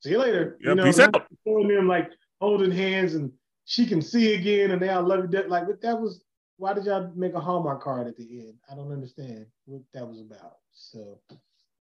[0.00, 0.56] see you later.
[0.60, 1.26] Yeah, you know, peace out.
[1.44, 2.08] Showing them like
[2.40, 3.32] holding hands and
[3.66, 5.42] she can see again and they all love you.
[5.48, 6.22] Like that was
[6.58, 8.54] why did y'all make a Hallmark card at the end?
[8.70, 10.56] I don't understand what that was about.
[10.72, 11.20] So,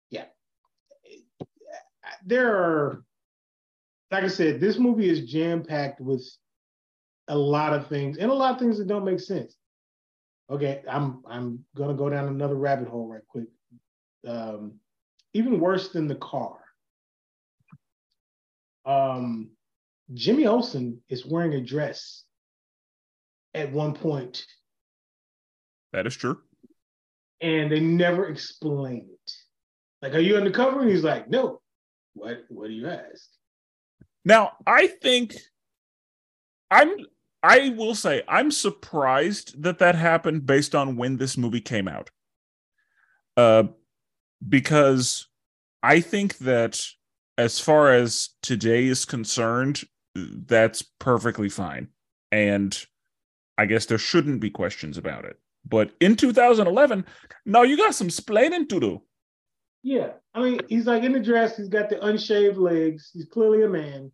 [0.09, 0.25] yeah,
[2.25, 3.03] there are,
[4.11, 6.25] like I said, this movie is jam packed with
[7.27, 9.55] a lot of things and a lot of things that don't make sense.
[10.49, 13.47] Okay, I'm I'm gonna go down another rabbit hole right quick.
[14.27, 14.75] Um,
[15.33, 16.59] even worse than the car.
[18.85, 19.51] Um,
[20.13, 22.23] Jimmy Olsen is wearing a dress
[23.53, 24.45] at one point.
[25.91, 26.39] That is true.
[27.41, 29.31] And they never explain it.
[30.01, 30.81] Like, are you undercover?
[30.81, 31.61] And he's like, no.
[32.13, 33.27] What what do you ask?
[34.23, 35.35] Now, I think
[36.69, 36.89] I'm
[37.41, 42.11] I will say I'm surprised that that happened based on when this movie came out.
[43.35, 43.63] Uh
[44.47, 45.27] because
[45.81, 46.85] I think that
[47.37, 49.83] as far as today is concerned,
[50.15, 51.89] that's perfectly fine.
[52.31, 52.77] And
[53.57, 55.37] I guess there shouldn't be questions about it.
[55.65, 57.05] But in 2011,
[57.45, 59.01] now you got some splaining to do.
[59.81, 60.11] Yeah.
[60.33, 63.69] I mean, he's like in the dress, he's got the unshaved legs, he's clearly a
[63.69, 64.11] man.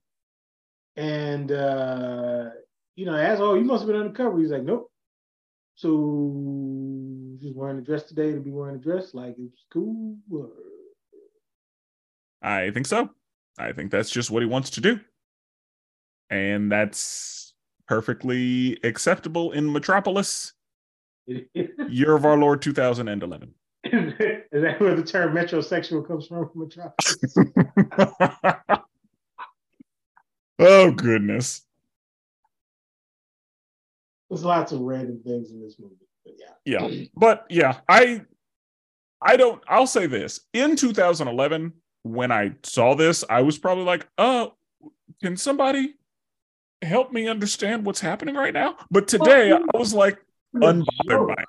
[0.95, 2.49] And uh,
[2.95, 4.37] you know, as oh, you must have been undercover.
[4.39, 4.91] He's like, nope.
[5.75, 6.35] So
[7.39, 10.17] just wearing a dress today to be wearing a dress, like it's cool.
[12.41, 13.09] I think so.
[13.57, 14.99] I think that's just what he wants to do.
[16.29, 17.53] And that's
[17.87, 20.53] perfectly acceptable in Metropolis.
[21.25, 23.53] Year of our Lord 2011.
[23.83, 26.49] Is that where the term metrosexual comes from?
[26.53, 27.17] Metropolis.
[30.59, 31.61] oh goodness.
[34.29, 36.79] There's lots of random things in this movie, but yeah.
[36.87, 38.21] Yeah, but yeah, I,
[39.21, 39.63] I don't.
[39.67, 41.73] I'll say this: in 2011,
[42.03, 44.53] when I saw this, I was probably like, "Oh,
[45.21, 45.95] can somebody
[46.81, 48.75] help me understand what's happening right now.
[48.91, 50.19] But today well, I was like
[50.55, 51.47] unbothered by it.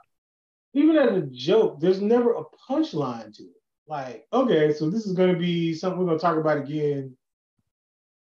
[0.73, 3.63] Even as a joke, there's never a punchline to it.
[3.87, 7.17] Like, okay, so this is gonna be something we're gonna talk about again,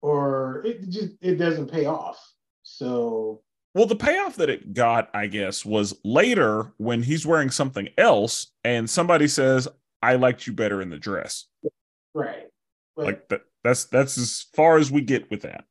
[0.01, 2.19] or it just it doesn't pay off.
[2.63, 3.41] So
[3.75, 8.47] well, the payoff that it got, I guess, was later when he's wearing something else
[8.63, 9.67] and somebody says,
[10.01, 11.45] I liked you better in the dress.
[12.15, 12.47] Right.
[12.95, 15.65] But like that that's that's as far as we get with that.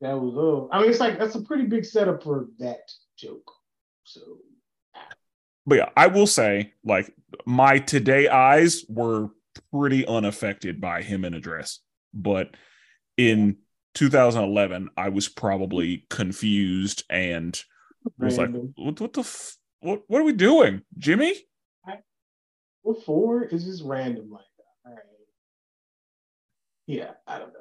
[0.00, 3.50] That was oh, I mean, it's like that's a pretty big setup for that joke.
[4.04, 4.20] So,
[4.94, 5.00] ah.
[5.66, 7.14] but yeah, I will say, like
[7.46, 9.28] my today eyes were
[9.72, 11.80] pretty unaffected by him in a dress,
[12.12, 12.54] but
[13.16, 13.58] in
[13.94, 17.60] 2011, I was probably confused and
[18.18, 18.74] was Random.
[18.76, 20.02] like, "What, what the f- what?
[20.08, 21.34] What are we doing, Jimmy?"
[22.82, 23.44] what for?
[23.44, 24.40] Is just random like?
[24.40, 24.49] All.
[26.90, 27.60] Yeah, I don't know.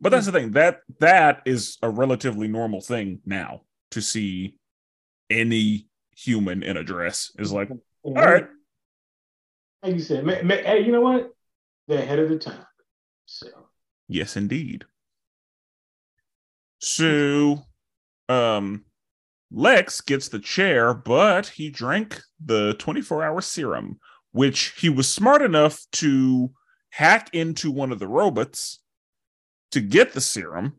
[0.00, 4.58] But that's the thing that that is a relatively normal thing now to see
[5.28, 7.68] any human in a dress is like,
[8.04, 8.46] all right.
[9.82, 11.32] Like you said, hey, you know what?
[11.88, 12.64] They're ahead of the time.
[13.26, 13.48] So
[14.06, 14.84] yes, indeed.
[16.78, 17.64] So,
[18.28, 18.84] um,
[19.50, 23.98] Lex gets the chair, but he drank the 24 hour serum,
[24.30, 26.52] which he was smart enough to
[26.94, 28.78] hack into one of the robots
[29.72, 30.74] to get the serum,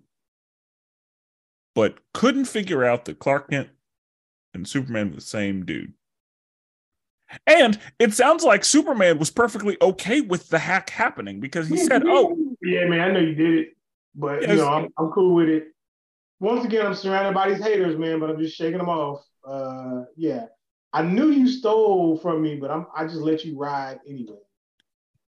[1.74, 3.68] but couldn't figure out that Clark Kent
[4.54, 5.92] and Superman were the same dude.
[7.46, 12.04] And it sounds like Superman was perfectly okay with the hack happening because he said,
[12.06, 13.68] "Oh, yeah, man, I know you did it,
[14.14, 14.52] but yes.
[14.52, 15.68] you know, I'm, I'm cool with it."
[16.40, 19.26] once again, I'm surrounded by these haters, man, but I'm just shaking them off.
[19.46, 20.46] Uh, yeah,
[20.94, 24.45] I knew you stole from me, but I'm I just let you ride anyway.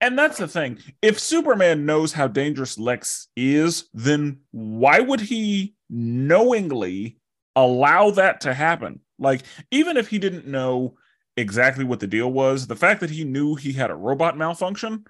[0.06, 0.78] And that's the thing.
[1.02, 7.18] If Superman knows how dangerous Lex is, then why would he knowingly
[7.56, 9.00] allow that to happen?
[9.18, 9.42] Like,
[9.72, 10.96] even if he didn't know
[11.38, 15.06] exactly what the deal was, the fact that he knew he had a robot malfunction.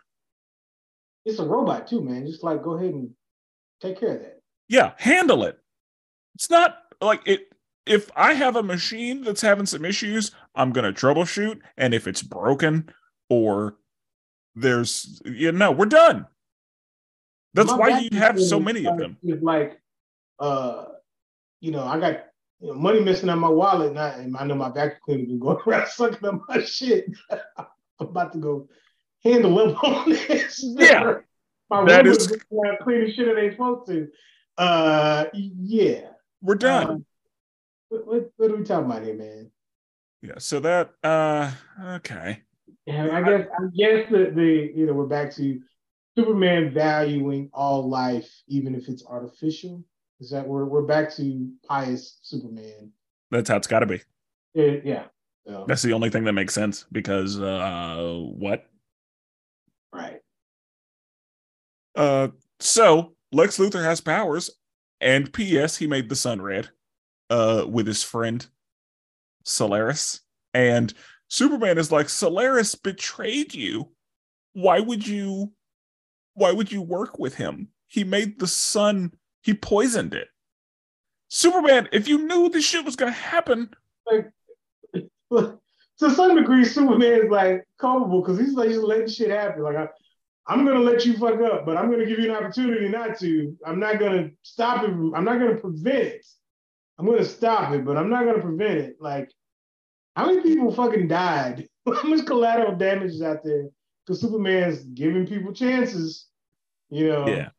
[1.25, 2.25] It's a robot too, man.
[2.25, 3.09] Just like go ahead and
[3.81, 4.39] take care of that.
[4.69, 5.59] Yeah, handle it.
[6.35, 7.49] It's not like it.
[7.85, 11.59] If I have a machine that's having some issues, I'm going to troubleshoot.
[11.75, 12.89] And if it's broken
[13.29, 13.75] or
[14.55, 16.25] there's, you know, we're done.
[17.53, 19.17] That's My why you have so many of them.
[19.23, 19.79] It's like,
[20.39, 20.85] uh,
[21.61, 22.25] you know, I got
[22.59, 25.25] you know, money missing out my wallet, and I, and I know my vacuum cleaner
[25.25, 27.05] been going around sucking up my shit.
[27.29, 27.67] I'm
[27.99, 28.67] about to go
[29.23, 30.61] handle up on this.
[30.63, 31.19] Yeah,
[31.69, 32.27] my that is-
[32.81, 34.09] cleaning shit it ain't supposed to.
[34.57, 36.09] Uh, yeah.
[36.41, 36.87] We're done.
[36.87, 36.97] Uh,
[37.89, 39.51] what, what, what are we talking about here, man?
[40.21, 40.37] yeah.
[40.37, 41.51] So that, uh,
[41.95, 42.41] okay.
[42.85, 45.59] Yeah, I guess I guess the, the you know we're back to
[46.17, 49.83] Superman valuing all life, even if it's artificial.
[50.19, 52.91] Is that we're we're back to pious Superman?
[53.31, 54.01] That's how it's got to be.
[54.53, 55.03] Yeah, yeah.
[55.47, 58.65] So, That's the only thing that makes sense because, uh, what?
[59.93, 60.19] right.
[61.95, 62.29] Uh,
[62.59, 64.49] so Lex Luthor has powers,
[65.01, 65.77] and P.S.
[65.77, 66.69] He made the sun red,
[67.29, 68.45] uh, with his friend
[69.43, 70.21] Solaris,
[70.53, 70.93] and
[71.35, 73.89] Superman is like, Solaris betrayed you.
[74.53, 75.51] Why would you?
[76.33, 77.67] Why would you work with him?
[77.87, 79.11] He made the sun.
[79.41, 80.29] He poisoned it.
[81.27, 83.69] Superman, if you knew this shit was gonna happen,
[84.09, 84.31] Like,
[85.33, 89.61] to some degree, Superman is like culpable because he's like just letting shit happen.
[89.61, 89.87] Like I,
[90.47, 93.57] I'm gonna let you fuck up, but I'm gonna give you an opportunity not to.
[93.65, 94.89] I'm not gonna stop it.
[94.89, 96.25] I'm not gonna prevent it.
[96.97, 98.95] I'm gonna stop it, but I'm not gonna prevent it.
[99.01, 99.29] Like,
[100.15, 101.67] how many people fucking died?
[101.87, 103.67] How much collateral damage is out there?
[104.05, 106.27] Because Superman's giving people chances.
[106.89, 107.27] You know.
[107.27, 107.49] yeah, Yeah.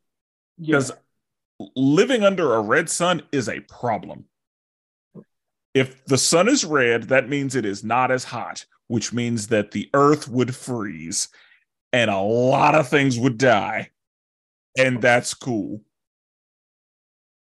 [0.58, 0.92] because
[1.76, 4.24] living under a red sun is a problem.
[5.74, 9.70] If the sun is red, that means it is not as hot, which means that
[9.70, 11.28] the earth would freeze
[11.92, 13.90] and a lot of things would die.
[14.76, 15.82] And that's cool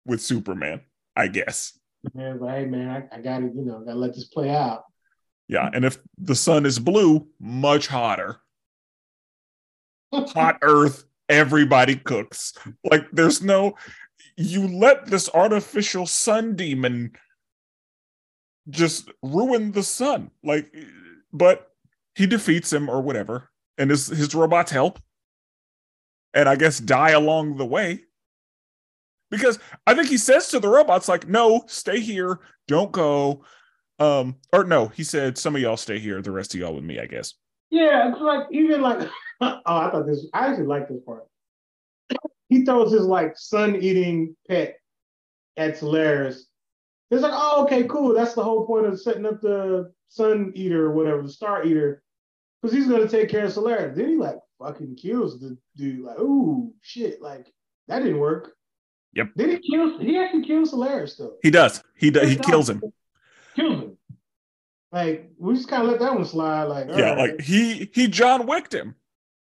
[0.05, 0.81] with Superman,
[1.15, 1.77] I guess.
[2.05, 4.83] Superman's like, hey man, I, I gotta, you know, gotta let this play out.
[5.47, 5.69] Yeah.
[5.73, 8.37] And if the sun is blue, much hotter.
[10.13, 12.53] Hot earth, everybody cooks.
[12.89, 13.75] Like there's no,
[14.35, 17.13] you let this artificial sun demon
[18.69, 20.31] just ruin the sun.
[20.43, 20.73] Like,
[21.33, 21.71] but
[22.15, 24.99] he defeats him or whatever, and his his robots help,
[26.33, 28.03] and I guess die along the way.
[29.29, 33.43] Because I think he says to the robots, like, no, stay here, don't go.
[33.99, 36.83] Um, or no, he said, some of y'all stay here, the rest of y'all with
[36.83, 37.33] me, I guess.
[37.69, 39.07] Yeah, it's like even like
[39.41, 40.27] oh, I thought this.
[40.33, 41.25] I actually like this part.
[42.49, 44.77] He throws his like sun-eating pet
[45.57, 46.47] at Solaris.
[47.11, 48.13] It's like, oh, okay, cool.
[48.13, 52.03] That's the whole point of setting up the sun eater or whatever, the star eater,
[52.61, 53.97] because he's gonna take care of Solaris.
[53.97, 56.05] Then he like fucking kills the dude.
[56.05, 57.51] Like, ooh, shit, like
[57.87, 58.53] that didn't work.
[59.13, 59.31] Yep.
[59.35, 60.01] Then he kills.
[60.01, 61.35] He actually kills Solaris though.
[61.41, 61.83] He does.
[61.95, 62.29] He does.
[62.29, 62.81] He kills him.
[63.57, 63.97] Him.
[64.91, 66.63] Like we just kind of let that one slide.
[66.63, 67.31] Like, Yeah, right.
[67.31, 68.95] like he he John Wicked him.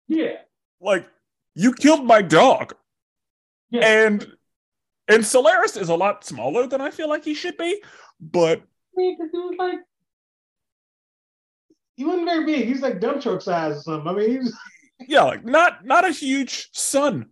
[0.08, 0.36] yeah,
[0.80, 1.06] Like
[1.54, 2.74] you killed my dog,
[3.70, 3.80] yeah.
[4.06, 4.26] and
[5.08, 7.82] and Solaris is a lot smaller than I feel like he should be,
[8.20, 8.62] but
[8.96, 9.80] because he was like,
[11.96, 12.66] he wasn't very big.
[12.66, 14.08] He was like dump truck size or something.
[14.08, 14.56] I mean, he was.
[15.08, 17.26] yeah, like not not a huge sun,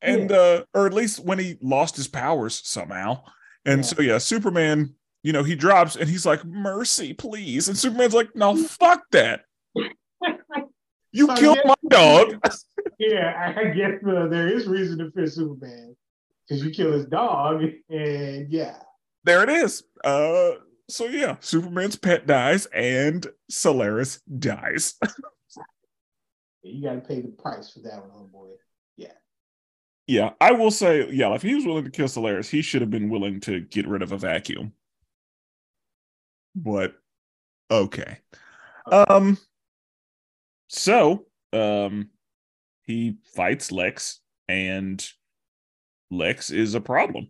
[0.00, 3.22] and uh or at least when he lost his powers somehow,
[3.66, 3.82] and Yeah.
[3.82, 4.94] so yeah, Superman,
[5.24, 9.46] you know, he drops and he's like, "Mercy, please," and Superman's like, "No, fuck that."
[11.16, 11.68] You So killed yeah.
[11.68, 12.40] my dog.
[12.98, 15.94] yeah, I guess uh, there is reason to fear Superman
[16.48, 18.78] because you kill his dog, and yeah,
[19.22, 19.84] there it is.
[20.02, 20.54] Uh,
[20.88, 24.94] so yeah, Superman's pet dies and Solaris dies.
[26.62, 28.54] you got to pay the price for that one, homeboy.
[28.96, 29.12] Yeah.
[30.08, 32.90] Yeah, I will say, yeah, if he was willing to kill Solaris, he should have
[32.90, 34.72] been willing to get rid of a vacuum.
[36.54, 36.94] But
[37.70, 38.18] okay.
[38.86, 39.38] Um
[40.68, 42.10] so um
[42.82, 45.06] he fights Lex and
[46.10, 47.28] Lex is a problem.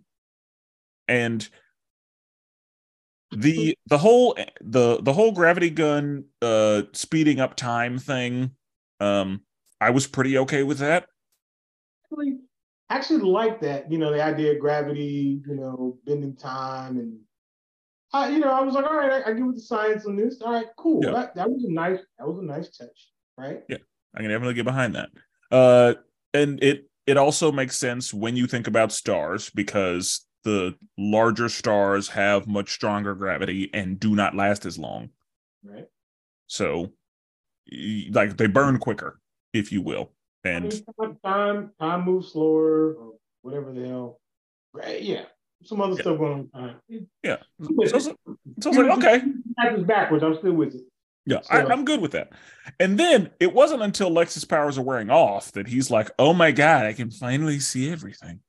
[1.09, 1.49] And
[3.31, 8.53] the the whole the the whole gravity gun uh speeding up time thing
[9.01, 9.41] um
[9.81, 11.07] I was pretty okay with that.
[12.05, 12.39] Actually,
[12.89, 13.91] actually like that.
[13.91, 17.19] You know, the idea of gravity, you know, bending time, and
[18.15, 20.17] I, you know, I was like, all right, I, I give it the science on
[20.17, 20.41] this.
[20.41, 21.05] All right, cool.
[21.05, 21.11] Yeah.
[21.11, 23.61] That, that was a nice, that was a nice touch, right?
[23.69, 23.79] Yeah.
[24.15, 25.09] I can definitely get behind that.
[25.51, 25.95] Uh,
[26.33, 32.09] and it it also makes sense when you think about stars because the larger stars
[32.09, 35.11] have much stronger gravity and do not last as long.
[35.65, 35.87] Right.
[36.47, 36.93] So,
[38.13, 39.21] like they burn quicker,
[39.53, 40.13] if you will.
[40.45, 43.13] I And mean, time, time, time moves slower, or
[43.43, 44.21] whatever the hell.
[44.73, 45.03] Right?
[45.03, 45.25] Yeah.
[45.65, 46.01] Some other Yeah.
[46.03, 46.77] stuff going on.
[47.23, 48.11] Yeah, so, so, so
[48.67, 49.23] I was like, okay,
[49.57, 50.25] Backwards, backwards.
[50.25, 50.83] I'm still with it.
[51.27, 52.33] yeah, I, So- I'm good with that.
[52.81, 56.51] And then it wasn't until Lex's powers are wearing off that he's like, oh my
[56.53, 58.41] god, I can finally see everything.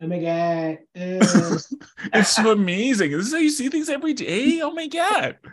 [0.00, 0.78] Oh my god.
[0.96, 1.58] Uh,
[2.14, 3.10] It's so amazing.
[3.10, 4.60] This is how you see things every day.
[4.60, 5.36] Oh my god.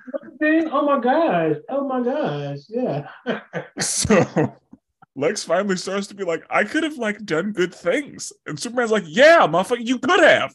[0.43, 1.55] Oh my gosh.
[1.69, 2.59] Oh my gosh.
[2.69, 3.07] Yeah.
[3.79, 4.53] So
[5.15, 8.33] Lex finally starts to be like, I could have like done good things.
[8.45, 10.53] And Superman's like, Yeah, motherfucker, you could have.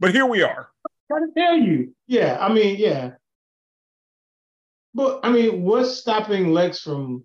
[0.00, 0.70] But here we are.
[1.10, 1.94] trying to tell you.
[2.06, 3.12] Yeah, I mean, yeah.
[4.94, 7.24] But I mean, what's stopping Lex from?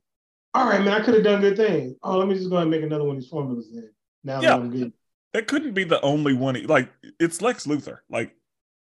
[0.54, 1.94] All right, man, I could have done good things.
[2.04, 3.90] Oh, let me just go ahead and make another one of these formulas then.
[4.24, 4.50] Now Yeah.
[4.50, 4.94] that I'm good.
[5.34, 6.56] That couldn't be the only one.
[6.56, 8.00] he- Like, it's Lex Luthor.
[8.10, 8.36] Like,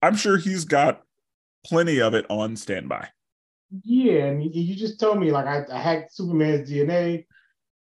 [0.01, 1.03] I'm sure he's got
[1.65, 3.09] plenty of it on standby.
[3.83, 7.27] Yeah, and you, you just told me like I, I hacked Superman's DNA.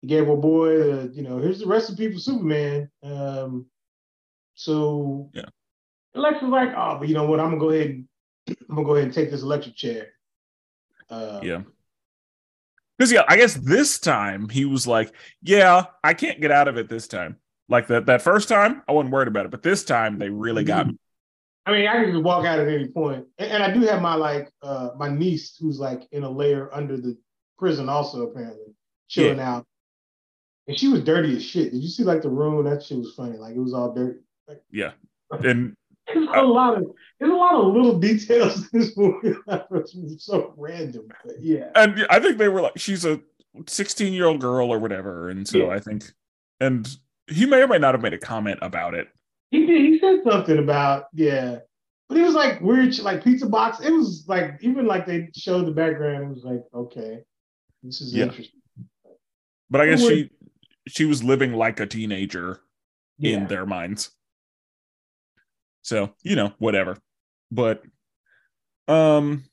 [0.04, 2.92] He gave a boy, uh, you know, here's the recipe for Superman.
[3.02, 3.68] Um,
[4.54, 5.46] so Yeah.
[6.14, 7.40] Lex was like, oh, but you know what?
[7.40, 8.08] I'm gonna go ahead and
[8.70, 10.08] I'm gonna go ahead and take this electric chair.
[11.10, 11.62] Uh, Yeah.
[12.98, 16.78] Because yeah, I guess this time he was like, "Yeah, I can't get out of
[16.78, 17.38] it this time."
[17.70, 20.66] Like that that first time, I wasn't worried about it, but this time they really
[20.66, 20.98] got me.
[21.66, 23.26] I mean, I can just walk out at any point.
[23.38, 26.70] And, and I do have my like uh my niece who's like in a layer
[26.74, 27.18] under the
[27.58, 28.76] prison also apparently
[29.08, 29.66] chilling out.
[30.68, 31.72] And she was dirty as shit.
[31.72, 32.64] Did you see like the room?
[32.64, 33.38] That shit was funny.
[33.38, 34.20] Like it was all dirty.
[34.72, 34.92] Yeah,
[35.32, 35.76] and
[36.08, 36.86] There's a lot of
[37.20, 41.08] there's a lot of little details in this movie that was so random.
[41.26, 41.70] But yeah.
[41.76, 43.20] and I think they were like, she's a
[43.68, 45.68] 16 year old girl or whatever, and so Yeah.
[45.70, 46.06] I think,
[46.60, 46.88] and
[47.28, 49.08] he may or may not have made a comment about it.
[49.52, 51.60] He did he said something about, yeah.
[52.10, 53.80] But it was like weird like pizza box.
[53.80, 57.20] It was like even like they showed the background, it was like, okay,
[57.82, 58.26] this is Yeah.
[58.26, 58.60] interesting.
[59.70, 60.30] But I guess she
[60.88, 62.60] she was living like a teenager
[63.20, 64.12] in their minds.
[65.82, 66.98] So, you know, whatever.
[67.52, 67.84] But
[68.88, 69.46] um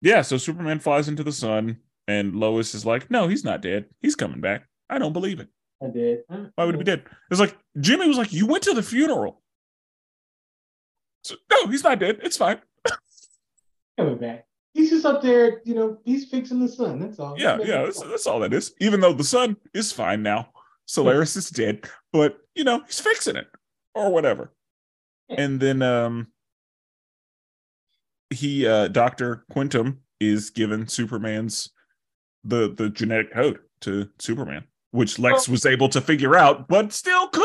[0.00, 1.78] yeah, so Superman flies into the sun
[2.08, 3.86] and Lois is like, "No, he's not dead.
[4.00, 4.66] He's coming back.
[4.90, 5.48] I don't believe it.
[5.82, 6.22] I did.
[6.28, 9.40] Why would he be dead?" It's like Jimmy was like, "You went to the funeral."
[11.24, 12.18] So, no, he's not dead.
[12.22, 12.60] It's fine.
[13.96, 14.46] coming back?
[14.74, 16.98] He's just up there, you know, he's fixing the sun.
[16.98, 17.38] That's all.
[17.38, 18.72] Yeah, He's yeah, that's, that's all that is.
[18.80, 20.48] Even though the sun is fine now,
[20.86, 23.48] Solaris is dead, but you know he's fixing it
[23.94, 24.52] or whatever.
[25.28, 26.28] And then um,
[28.30, 31.70] he uh, Doctor Quintum is given Superman's
[32.44, 37.28] the the genetic code to Superman, which Lex was able to figure out, but still
[37.28, 37.41] couldn't.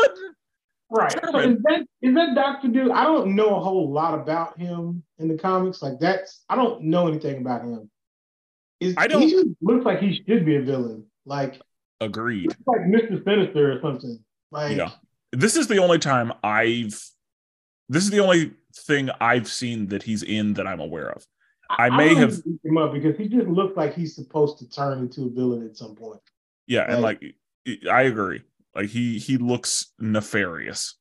[0.90, 1.12] Right.
[1.12, 2.90] So is that is that Doctor Dude?
[2.90, 5.82] I don't know a whole lot about him in the comics.
[5.82, 7.90] Like that's I don't know anything about him.
[8.80, 11.04] Is I don't- he just looks like he should be a villain.
[11.26, 11.60] Like
[12.00, 12.54] Agreed.
[12.66, 13.22] like Mr.
[13.24, 14.18] Sinister or something.
[14.50, 14.90] Like Yeah.
[15.32, 16.98] This is the only time I've.
[17.90, 21.26] This is the only thing I've seen that he's in that I'm aware of.
[21.70, 25.26] I may have- him up because he just looks like he's supposed to turn into
[25.26, 26.20] a villain at some point.
[26.66, 27.22] Yeah, and like
[27.90, 28.42] I agree.
[28.78, 30.94] Like he he looks nefarious.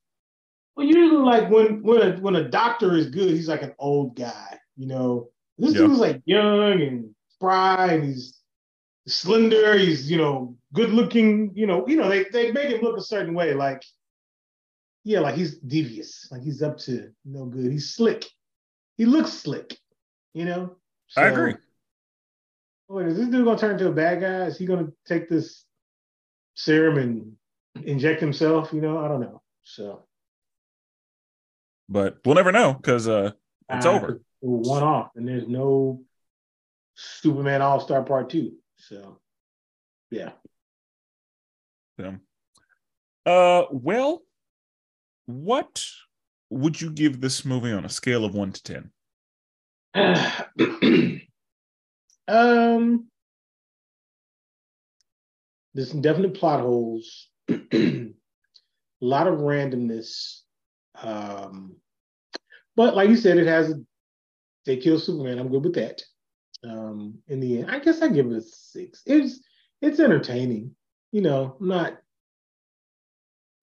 [0.75, 4.15] Well, usually like when when a when a doctor is good, he's like an old
[4.15, 5.29] guy, you know.
[5.59, 5.81] This Yeah.
[5.81, 8.41] dude was like young and spry and he's
[9.07, 12.97] slender, he's you know, good looking, you know, you know, they they make him look
[12.97, 13.83] a certain way, like
[15.03, 17.71] yeah, like he's devious, like he's up to no good.
[17.71, 18.25] He's slick.
[18.97, 19.77] He looks slick,
[20.33, 20.77] you know.
[21.15, 21.53] I agree.
[22.87, 24.45] Wait, is this dude gonna turn into a bad guy?
[24.47, 25.63] Is he gonna take this
[26.55, 27.37] serum and
[27.85, 28.71] inject himself?
[28.73, 29.41] You know, I don't know.
[29.63, 30.05] So
[31.89, 33.31] But we'll never know because uh
[33.69, 34.21] it's uh, over.
[34.39, 36.03] One off, and there's no
[36.95, 38.53] Superman All Star Part Two.
[38.77, 39.19] So
[40.11, 40.31] yeah,
[41.99, 42.15] So.
[43.25, 44.21] Uh well,
[45.25, 45.83] what
[46.49, 48.91] would you give this movie on a scale of one to ten?
[52.27, 53.07] um,
[55.73, 57.29] there's some definite plot holes.
[57.49, 58.13] A
[59.01, 60.41] lot of randomness.
[61.01, 61.77] Um,
[62.75, 63.73] but like you said, it has
[64.65, 65.39] they kill Superman.
[65.39, 66.01] I'm good with that.
[66.63, 69.01] Um, in the end, I guess I give it a six.
[69.05, 69.41] It's
[69.81, 70.75] it's entertaining.
[71.11, 71.97] You know, I'm not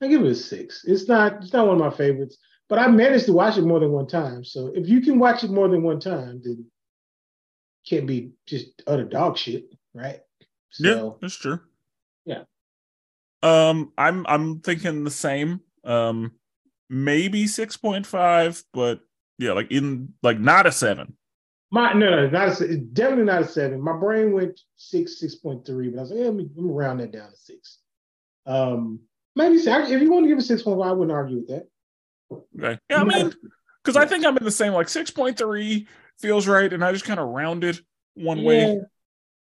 [0.00, 0.84] I give it a six.
[0.84, 2.38] It's not it's not one of my favorites,
[2.68, 4.44] but I managed to watch it more than one time.
[4.44, 6.66] So if you can watch it more than one time, then
[7.86, 10.20] can't be just utter dog shit, right?
[10.70, 11.60] So, yeah, that's true.
[13.44, 15.60] Um, I'm I'm thinking the same.
[15.84, 16.32] Um,
[16.88, 19.00] maybe six point five, but
[19.38, 21.16] yeah, like in like not a seven.
[21.70, 23.80] My no, no, not a, definitely not a seven.
[23.82, 26.64] My brain went six, six point three, but I was like, yeah, let me, let
[26.64, 27.80] me round that down to six.
[28.46, 29.00] Um,
[29.36, 31.66] maybe if you want to give a six point five, I wouldn't argue with that.
[32.32, 33.32] Okay, yeah, I mean,
[33.82, 35.86] because I think I'm in the same like six point three
[36.18, 37.80] feels right, and I just kind of rounded
[38.14, 38.80] one yeah, way.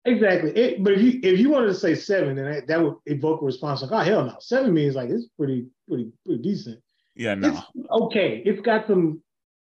[0.05, 0.51] Exactly.
[0.51, 3.41] It, but if you if you wanted to say seven, then that, that would evoke
[3.41, 6.81] a response like, oh hell no, seven means like it's pretty pretty pretty decent.
[7.15, 7.49] Yeah, no.
[7.75, 8.41] It's okay.
[8.45, 9.21] It's got some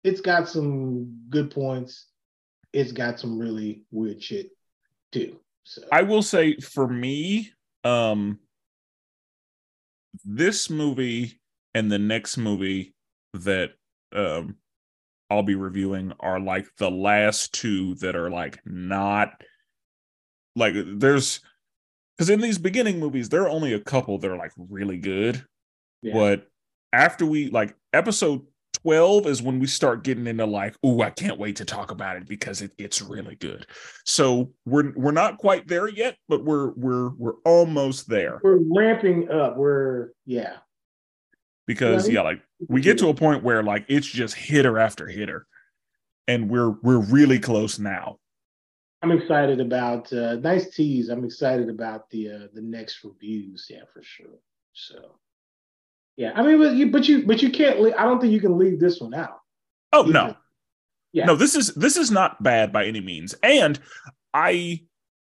[0.02, 2.06] it's got some good points.
[2.72, 4.50] It's got some really weird shit
[5.12, 5.38] too.
[5.62, 7.52] So I will say for me,
[7.84, 8.40] um
[10.24, 11.40] this movie
[11.74, 12.94] and the next movie
[13.34, 13.70] that
[14.12, 14.56] um
[15.30, 19.42] I'll be reviewing are like the last two that are like not
[20.56, 21.40] like there's
[22.16, 25.44] because in these beginning movies there are only a couple that are like really good.
[26.02, 26.12] Yeah.
[26.12, 26.46] but
[26.92, 28.42] after we like episode
[28.82, 32.16] 12 is when we start getting into like oh i can't wait to talk about
[32.16, 33.66] it because it, it's really good.
[34.04, 38.40] So we're we're not quite there yet but we're we're we're almost there.
[38.42, 39.56] We're ramping up.
[39.56, 40.56] We're yeah.
[41.66, 45.06] Because yeah, yeah like we get to a point where like it's just hitter after
[45.06, 45.46] hitter.
[46.26, 48.18] And we're we're really close now
[49.04, 53.82] i'm excited about uh nice tease i'm excited about the uh the next reviews yeah
[53.92, 54.38] for sure
[54.72, 55.16] so
[56.16, 57.80] yeah, I mean, but you, but you, but you can't.
[57.80, 59.40] Leave, I don't think you can leave this one out.
[59.92, 60.36] Oh no,
[61.12, 61.34] yeah, no.
[61.34, 63.78] This is this is not bad by any means, and
[64.32, 64.82] I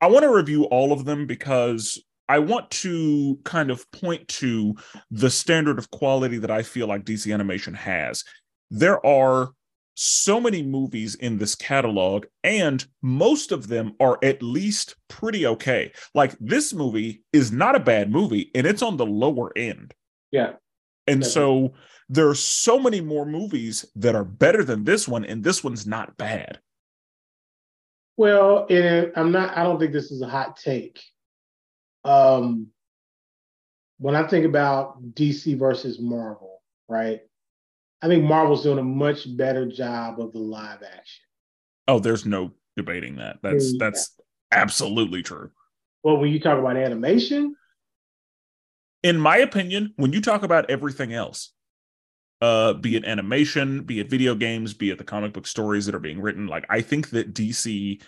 [0.01, 4.75] I want to review all of them because I want to kind of point to
[5.11, 8.25] the standard of quality that I feel like DC Animation has.
[8.69, 9.51] There are
[9.95, 15.91] so many movies in this catalog, and most of them are at least pretty okay.
[16.13, 19.93] Like this movie is not a bad movie, and it's on the lower end.
[20.31, 20.53] Yeah.
[21.07, 21.31] And Definitely.
[21.31, 21.73] so
[22.09, 25.87] there are so many more movies that are better than this one, and this one's
[25.87, 26.59] not bad.
[28.17, 29.57] Well, and I'm not.
[29.57, 31.01] I don't think this is a hot take.
[32.03, 32.67] Um,
[33.97, 37.21] when I think about DC versus Marvel, right?
[38.01, 41.23] I think Marvel's doing a much better job of the live action.
[41.87, 43.37] Oh, there's no debating that.
[43.41, 43.77] That's yeah.
[43.79, 44.15] that's
[44.51, 45.51] absolutely true.
[46.03, 47.55] Well, when you talk about animation,
[49.03, 51.51] in my opinion, when you talk about everything else,
[52.41, 55.95] uh, be it animation, be it video games, be it the comic book stories that
[55.95, 58.01] are being written, like I think that DC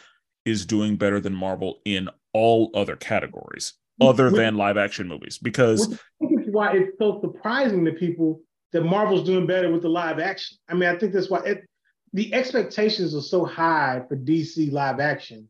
[0.45, 5.37] is doing better than Marvel in all other categories other which, than live action movies
[5.37, 8.41] because I think it's why it's so surprising to people
[8.73, 10.57] that Marvel's doing better with the live action.
[10.67, 11.65] I mean, I think that's why it,
[12.13, 15.49] the expectations are so high for DC live action,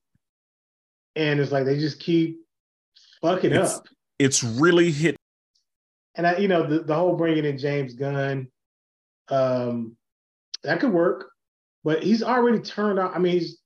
[1.15, 2.39] and it's like they just keep
[3.21, 3.87] fucking it's, up.
[4.19, 5.17] It's really hit
[6.17, 8.47] and I, you know, the, the whole bringing in James Gunn,
[9.29, 9.95] um,
[10.63, 11.29] that could work,
[11.83, 13.11] but he's already turned off.
[13.15, 13.59] I mean, he's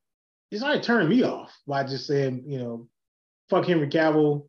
[0.49, 2.87] he's already turned me off by just saying, you know,
[3.49, 4.47] fuck Henry Cavill,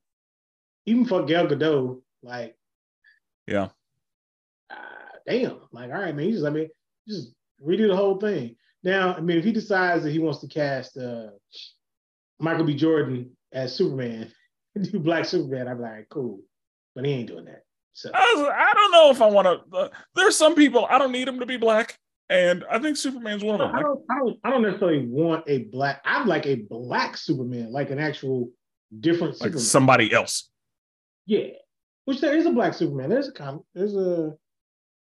[0.84, 2.00] even fuck Gal Gadot.
[2.24, 2.56] Like,
[3.46, 3.68] yeah,
[5.26, 5.60] damn.
[5.72, 6.68] Like, all right, man, you just I mean,
[7.08, 7.32] just
[7.64, 8.56] redo the whole thing.
[8.82, 11.28] Now, I mean, if he decides that he wants to cast uh,
[12.40, 12.74] Michael B.
[12.74, 14.32] Jordan as Superman,
[14.80, 16.40] do Black Superman, I'm like, cool,
[16.94, 17.62] but he ain't doing that.
[17.94, 19.76] So I, I don't know if I want to.
[19.76, 21.98] Uh, there's some people I don't need him to be black,
[22.30, 23.76] and I think Superman's one of them.
[23.76, 26.00] I don't, I don't, I don't necessarily want a black.
[26.04, 28.50] I'm like a black Superman, like an actual
[29.00, 29.60] different like Superman.
[29.60, 30.50] somebody else.
[31.26, 31.48] Yeah,
[32.06, 33.10] which there is a black Superman.
[33.10, 33.62] There's a comic.
[33.74, 34.34] There's a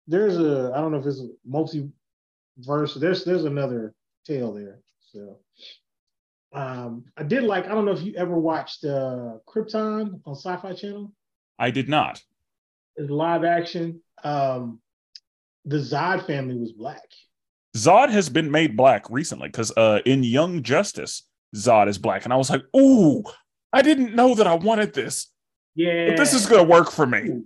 [0.07, 2.99] there's a I don't know if it's a multiverse.
[2.99, 3.95] There's there's another
[4.27, 4.81] tale there.
[5.13, 5.39] So
[6.53, 10.75] um I did like I don't know if you ever watched uh Krypton on Sci-Fi
[10.75, 11.13] Channel.
[11.59, 12.23] I did not
[12.97, 14.01] is live action.
[14.25, 14.81] Um,
[15.65, 17.05] the Zod family was black.
[17.77, 21.25] Zod has been made black recently because uh, in Young Justice,
[21.55, 23.23] Zod is black, and I was like, "Ooh,
[23.73, 25.31] I didn't know that I wanted this.
[25.75, 27.43] Yeah, but this is gonna work for me."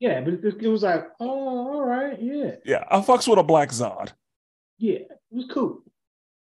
[0.00, 3.70] Yeah, but it, it was like, "Oh, right, yeah, yeah." I fucks with a black
[3.70, 4.12] Zod.
[4.78, 5.82] Yeah, it was cool.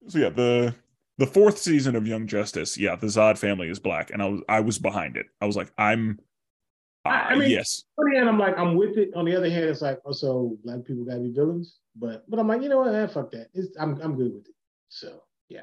[0.08, 0.74] So yeah, the
[1.18, 4.40] the fourth season of Young Justice, yeah, the Zod family is black, and I was
[4.48, 5.26] I was behind it.
[5.40, 6.18] I was like, I'm
[7.04, 7.84] I, I mean, yes.
[7.98, 9.10] On the hand, I'm like, I'm with it.
[9.16, 11.78] On the other hand, it's like, oh, so black people gotta be villains.
[11.96, 12.94] But but I'm like, you know what?
[12.94, 13.48] Eh, fuck that.
[13.54, 14.54] It's, I'm I'm good with it.
[14.88, 15.62] So yeah.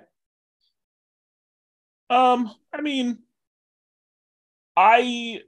[2.09, 3.19] Um, I mean,
[4.75, 5.41] I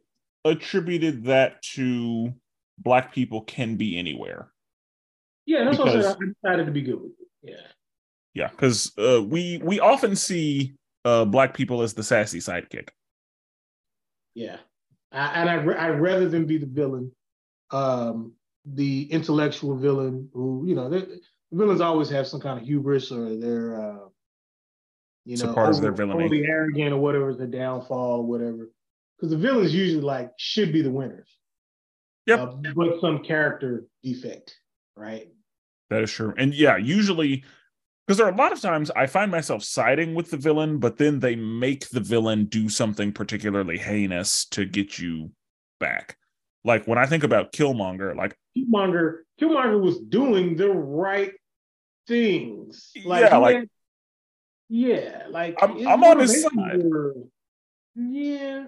[0.45, 2.33] attributed that to
[2.81, 4.51] black people can be anywhere.
[5.45, 6.25] Yeah, that's because, what I.
[6.25, 7.27] I decided to be good with it.
[7.43, 7.67] Yeah.
[8.33, 12.89] Yeah, because uh, we we often see uh, black people as the sassy sidekick.
[14.33, 14.57] Yeah,
[15.11, 17.11] I, and I I'd rather than be the villain,
[17.71, 18.33] um,
[18.65, 21.19] the intellectual villain who you know the
[21.51, 24.05] villains always have some kind of hubris or they're uh,
[25.25, 28.69] you know part of their villainy, arrogant or whatever is the downfall or whatever.
[29.17, 31.27] Because the villains usually like should be the winners.
[32.27, 32.39] Yep.
[32.39, 34.55] Uh, but some character defect,
[34.95, 35.29] right?
[35.89, 36.33] That is true.
[36.37, 37.43] And yeah, usually
[38.05, 40.97] because there are a lot of times I find myself siding with the villain, but
[40.97, 45.31] then they make the villain do something particularly heinous to get you
[45.79, 46.17] back.
[46.63, 51.31] Like when I think about Killmonger, like Killmonger, Killmonger was doing the right
[52.07, 52.91] things.
[53.05, 53.69] Like, yeah, like had,
[54.69, 56.83] yeah, like I'm, I'm on his side.
[56.83, 57.15] Were,
[57.95, 58.65] yeah.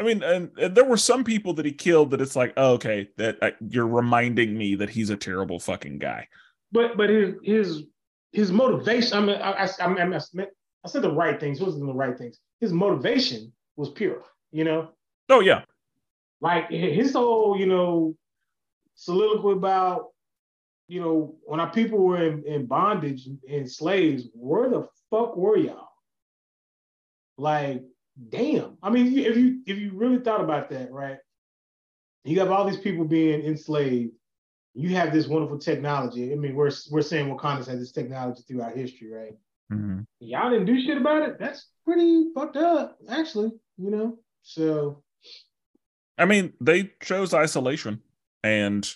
[0.00, 2.74] I mean, and, and, there were some people that he killed that it's like, oh,
[2.74, 6.28] okay, that uh, you're reminding me that he's a terrible fucking guy.
[6.70, 7.82] But but his his
[8.32, 9.16] his motivation.
[9.16, 11.60] I mean, I, I, I, I, I said the right things.
[11.60, 12.38] wasn't the right things.
[12.60, 14.22] His motivation was pure.
[14.52, 14.90] You know.
[15.28, 15.62] Oh yeah.
[16.40, 18.14] Like his whole, you know,
[18.94, 20.08] soliloquy about,
[20.86, 25.56] you know, when our people were in, in bondage and slaves, where the fuck were
[25.56, 25.88] y'all?
[27.36, 27.82] Like,
[28.28, 28.78] damn.
[28.82, 31.18] I mean, if you if you really thought about that, right?
[32.24, 34.12] You have all these people being enslaved
[34.78, 36.32] you have this wonderful technology.
[36.32, 39.36] I mean, we're we're saying Wakanda's had this technology throughout history, right?
[39.72, 40.00] Mm-hmm.
[40.20, 41.38] Y'all didn't do shit about it.
[41.38, 43.50] That's pretty fucked up, actually.
[43.76, 45.02] You know, so.
[46.16, 48.02] I mean, they chose isolation,
[48.44, 48.88] and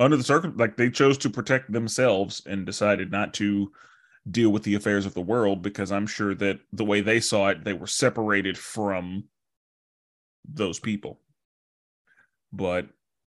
[0.00, 3.70] under the circum, like they chose to protect themselves and decided not to
[4.28, 7.48] deal with the affairs of the world because I'm sure that the way they saw
[7.48, 9.24] it, they were separated from
[10.44, 11.20] those people.
[12.52, 12.88] But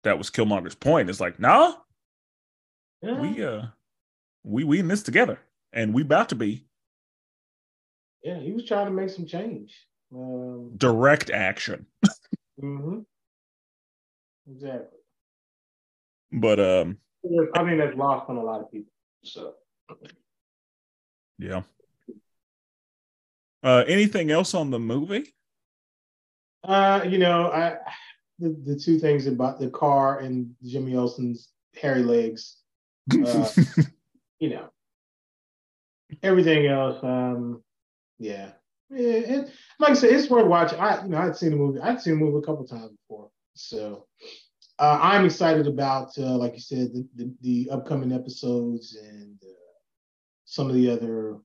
[0.04, 1.10] that was Killmonger's point.
[1.10, 1.74] It's like, nah,
[3.02, 3.20] yeah.
[3.20, 3.62] we uh
[4.42, 5.38] we we in this together
[5.72, 6.66] and we about to be.
[8.22, 9.76] Yeah, he was trying to make some change.
[10.14, 11.86] Um, Direct action.
[12.60, 13.00] mm-hmm.
[14.50, 14.98] Exactly.
[16.32, 16.98] But um
[17.54, 18.92] I mean that's lost on a lot of people.
[19.24, 19.54] So
[21.42, 21.62] yeah.
[23.62, 25.34] Uh anything else on the movie?
[26.64, 27.76] Uh, you know, I
[28.38, 31.48] the, the two things about the car and Jimmy Olsen's
[31.80, 32.58] hairy legs.
[33.12, 33.48] Uh,
[34.38, 34.68] you know,
[36.22, 37.02] everything else.
[37.02, 37.62] Um,
[38.18, 38.50] yeah,
[38.90, 39.12] yeah.
[39.16, 40.78] And like I said, it's worth watching.
[40.78, 41.80] I, you know, I'd seen the movie.
[41.80, 44.06] I'd seen the movie a couple times before, so
[44.78, 49.51] uh, I'm excited about, uh, like you said, the, the, the upcoming episodes and uh,
[50.52, 51.38] some of the other.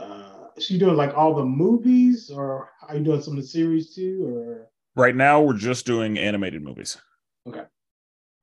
[0.00, 3.46] Uh, so you doing like all the movies, or are you doing some of the
[3.46, 4.68] series too, or?
[4.96, 6.98] Right now, we're just doing animated movies.
[7.46, 7.62] Okay.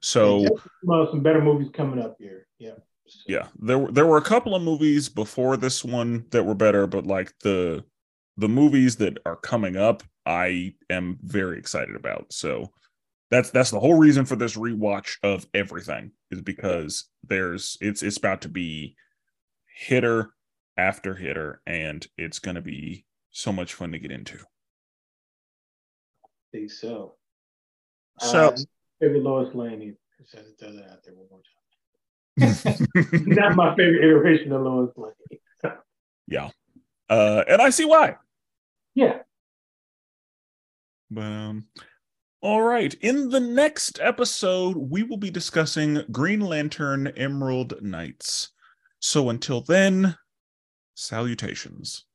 [0.02, 0.46] So
[0.84, 2.48] well, some better movies coming up here.
[2.60, 2.76] Yeah.
[3.28, 6.88] Yeah, there were there were a couple of movies before this one that were better,
[6.88, 7.84] but like the
[8.38, 12.32] the movies that are coming up, I am very excited about.
[12.32, 12.72] So
[13.30, 18.18] that's that's the whole reason for this rewatch of everything is because there's it's it's
[18.18, 18.96] about to be
[19.74, 20.34] hitter
[20.78, 24.38] after hitter, and it's going to be so much fun to get into
[26.26, 27.16] I think so.
[28.20, 28.56] So, uh,
[29.00, 29.96] favorite Lois Lane.
[30.20, 31.42] Just to throw that out there one more
[32.38, 33.26] time.
[33.26, 35.72] Not my favorite iteration of Lois Lane.
[36.28, 36.50] yeah,
[37.10, 38.18] uh, and I see why.
[38.94, 39.20] Yeah.
[41.10, 41.68] But um,
[42.42, 42.94] all right.
[42.96, 48.50] In the next episode, we will be discussing Green Lantern Emerald Knights.
[49.06, 50.16] So until then,
[50.96, 52.06] salutations.